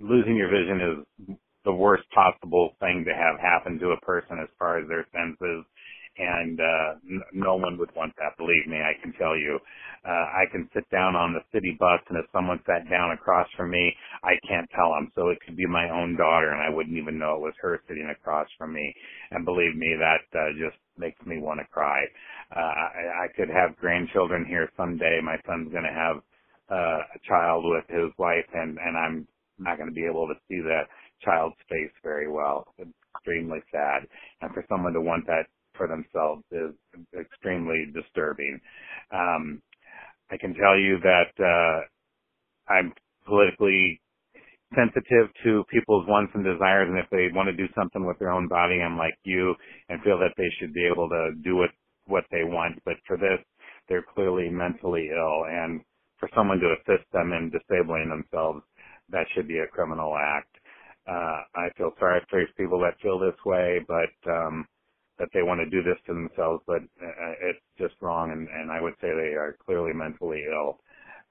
losing 0.00 0.36
your 0.36 0.48
vision 0.48 1.04
is 1.28 1.36
the 1.64 1.72
worst 1.74 2.04
possible 2.14 2.72
thing 2.80 3.04
to 3.06 3.14
have 3.14 3.40
happen 3.40 3.78
to 3.80 3.90
a 3.92 4.00
person 4.00 4.38
as 4.42 4.48
far 4.58 4.78
as 4.78 4.88
their 4.88 5.06
senses. 5.12 5.64
And 6.18 6.60
uh 6.60 6.90
n- 7.10 7.22
no 7.34 7.56
one 7.56 7.78
would 7.78 7.94
want 7.96 8.14
that 8.18 8.36
believe 8.38 8.66
me 8.68 8.78
i 8.78 8.94
can 9.02 9.12
tell 9.14 9.36
you. 9.36 9.58
Uh 10.06 10.26
i 10.40 10.44
can 10.52 10.68
sit 10.74 10.88
down 10.90 11.16
on 11.16 11.32
the 11.34 11.44
city 11.52 11.76
bus 11.80 12.00
and 12.10 12.18
if 12.18 12.26
someone 12.32 12.60
sat 12.66 12.88
down 12.90 13.12
across 13.12 13.48
from 13.56 13.70
me 13.70 13.94
i 14.24 14.34
can't 14.48 14.68
tell 14.74 14.92
them 14.92 15.12
so 15.16 15.30
it 15.30 15.38
could 15.46 15.56
be 15.56 15.66
my 15.66 15.90
own 15.90 16.16
daughter 16.16 16.50
and 16.52 16.62
i 16.62 16.70
wouldn't 16.74 16.98
even 16.98 17.18
know 17.18 17.36
it 17.36 17.42
was 17.42 17.54
her 17.60 17.80
sitting 17.88 18.10
across 18.10 18.48
from 18.58 18.72
me. 18.74 18.94
And 19.32 19.44
believe 19.44 19.76
me 19.76 19.96
that 20.00 20.24
uh, 20.38 20.52
just 20.58 20.78
makes 20.98 21.20
me 21.26 21.38
want 21.40 21.60
to 21.60 21.66
cry. 21.72 22.02
Uh 22.56 22.60
I, 22.60 23.26
I 23.26 23.28
could 23.36 23.50
have 23.50 23.76
grandchildren 23.78 24.44
here 24.46 24.70
someday. 24.76 25.20
My 25.22 25.38
son's 25.46 25.72
going 25.72 25.84
to 25.88 25.92
have 25.94 26.18
uh 26.70 27.00
a 27.16 27.20
child 27.28 27.64
with 27.66 27.84
his 27.88 28.10
wife 28.18 28.48
and 28.54 28.78
and 28.78 28.96
i'm 28.96 29.26
not 29.58 29.76
going 29.78 29.88
to 29.88 29.94
be 29.94 30.06
able 30.06 30.26
to 30.28 30.34
see 30.48 30.60
that 30.62 30.84
child's 31.22 31.56
face 31.68 31.92
very 32.02 32.30
well 32.30 32.66
extremely 33.16 33.60
sad 33.72 34.06
and 34.42 34.52
for 34.52 34.64
someone 34.68 34.92
to 34.92 35.00
want 35.00 35.26
that 35.26 35.46
for 35.76 35.88
themselves 35.88 36.42
is 36.52 36.74
extremely 37.18 37.86
disturbing. 37.94 38.60
Um, 39.12 39.62
I 40.30 40.36
can 40.38 40.54
tell 40.54 40.78
you 40.78 40.98
that 41.02 41.32
uh, 41.40 42.00
I'm 42.72 42.92
politically 43.26 44.00
sensitive 44.74 45.30
to 45.44 45.64
people's 45.70 46.06
wants 46.08 46.32
and 46.34 46.44
desires, 46.44 46.88
and 46.90 46.98
if 46.98 47.06
they 47.10 47.28
want 47.34 47.48
to 47.48 47.56
do 47.56 47.70
something 47.76 48.06
with 48.06 48.18
their 48.18 48.30
own 48.30 48.48
body, 48.48 48.80
I'm 48.82 48.98
like 48.98 49.14
you 49.24 49.54
and 49.88 50.02
feel 50.02 50.18
that 50.18 50.34
they 50.36 50.50
should 50.58 50.74
be 50.74 50.86
able 50.90 51.08
to 51.08 51.32
do 51.44 51.62
it 51.62 51.70
what 52.06 52.24
they 52.30 52.44
want. 52.44 52.80
But 52.84 52.96
for 53.06 53.16
this, 53.16 53.38
they're 53.88 54.04
clearly 54.14 54.48
mentally 54.50 55.10
ill, 55.14 55.44
and 55.46 55.80
for 56.18 56.28
someone 56.34 56.58
to 56.60 56.74
assist 56.80 57.06
them 57.12 57.32
in 57.32 57.50
disabling 57.52 58.08
themselves, 58.10 58.62
that 59.10 59.26
should 59.34 59.46
be 59.48 59.58
a 59.58 59.68
criminal 59.68 60.16
act. 60.16 60.50
Uh, 61.08 61.42
I 61.56 61.70
feel 61.78 61.92
sorry 62.00 62.22
for 62.30 62.40
these 62.40 62.54
people 62.58 62.80
that 62.80 63.00
feel 63.02 63.18
this 63.18 63.38
way, 63.46 63.80
but 63.88 64.14
um, 64.30 64.66
that 65.18 65.28
they 65.34 65.42
want 65.42 65.60
to 65.60 65.70
do 65.70 65.82
this 65.82 65.98
to 66.06 66.14
themselves, 66.14 66.62
but 66.68 66.82
uh, 67.02 67.34
it's 67.42 67.64
just 67.78 67.94
wrong, 68.02 68.32
and, 68.32 68.48
and 68.48 68.72
I 68.72 68.80
would 68.82 68.94
say 69.02 69.08
they 69.10 69.34
are 69.34 69.58
clearly 69.66 69.94
mentally 69.94 70.44
ill. 70.52 70.80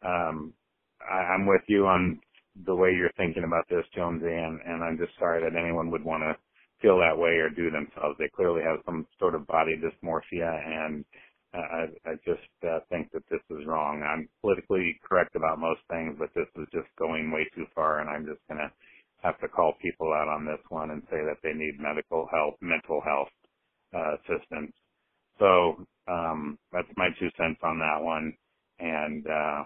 Um, 0.05 0.53
I, 1.01 1.35
I'm 1.35 1.47
with 1.47 1.63
you 1.69 1.87
on 1.87 2.19
the 2.67 2.75
way 2.75 2.91
you're 2.91 3.13
thinking 3.17 3.45
about 3.45 3.69
this, 3.69 3.85
Jonesy, 3.95 4.27
and, 4.27 4.59
and 4.67 4.83
I'm 4.83 4.99
just 4.99 5.17
sorry 5.19 5.41
that 5.43 5.57
anyone 5.57 5.91
would 5.91 6.05
want 6.05 6.23
to 6.23 6.35
feel 6.83 6.99
that 6.99 7.17
way 7.17 7.39
or 7.39 7.49
do 7.49 7.71
themselves. 7.71 8.17
They 8.19 8.29
clearly 8.35 8.63
have 8.63 8.79
some 8.85 9.07
sort 9.19 9.35
of 9.35 9.47
body 9.47 9.77
dysmorphia, 9.79 10.51
and 10.51 11.05
uh, 11.55 11.59
I, 11.59 12.11
I 12.11 12.13
just 12.25 12.43
uh, 12.67 12.81
think 12.91 13.11
that 13.13 13.23
this 13.31 13.41
is 13.51 13.67
wrong. 13.67 14.03
I'm 14.03 14.29
politically 14.41 14.99
correct 15.07 15.37
about 15.37 15.59
most 15.59 15.81
things, 15.89 16.17
but 16.19 16.29
this 16.35 16.47
is 16.57 16.67
just 16.73 16.89
going 16.99 17.31
way 17.31 17.47
too 17.55 17.67
far, 17.75 18.01
and 18.01 18.09
I'm 18.11 18.27
just 18.27 18.41
going 18.49 18.59
to 18.59 18.67
have 19.23 19.39
to 19.41 19.49
call 19.49 19.73
people 19.81 20.13
out 20.13 20.29
on 20.29 20.45
this 20.45 20.61
one 20.69 20.91
and 20.91 21.03
say 21.11 21.19
that 21.25 21.37
they 21.43 21.53
need 21.53 21.79
medical 21.79 22.27
help, 22.31 22.55
mental 22.61 23.01
health 23.05 23.29
uh, 23.95 24.15
assistance. 24.21 24.73
So 25.39 25.85
um, 26.07 26.59
that's 26.73 26.87
my 26.97 27.09
two 27.19 27.29
cents 27.37 27.59
on 27.63 27.79
that 27.79 28.03
one. 28.03 28.33
And 28.79 29.25
uh, 29.27 29.63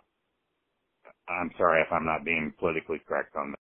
I'm 1.30 1.52
sorry 1.58 1.82
if 1.82 1.91
I'm 1.91 2.06
not 2.06 2.26
being 2.26 2.54
politically 2.60 3.02
correct 3.08 3.36
on 3.36 3.52
that. 3.52 3.56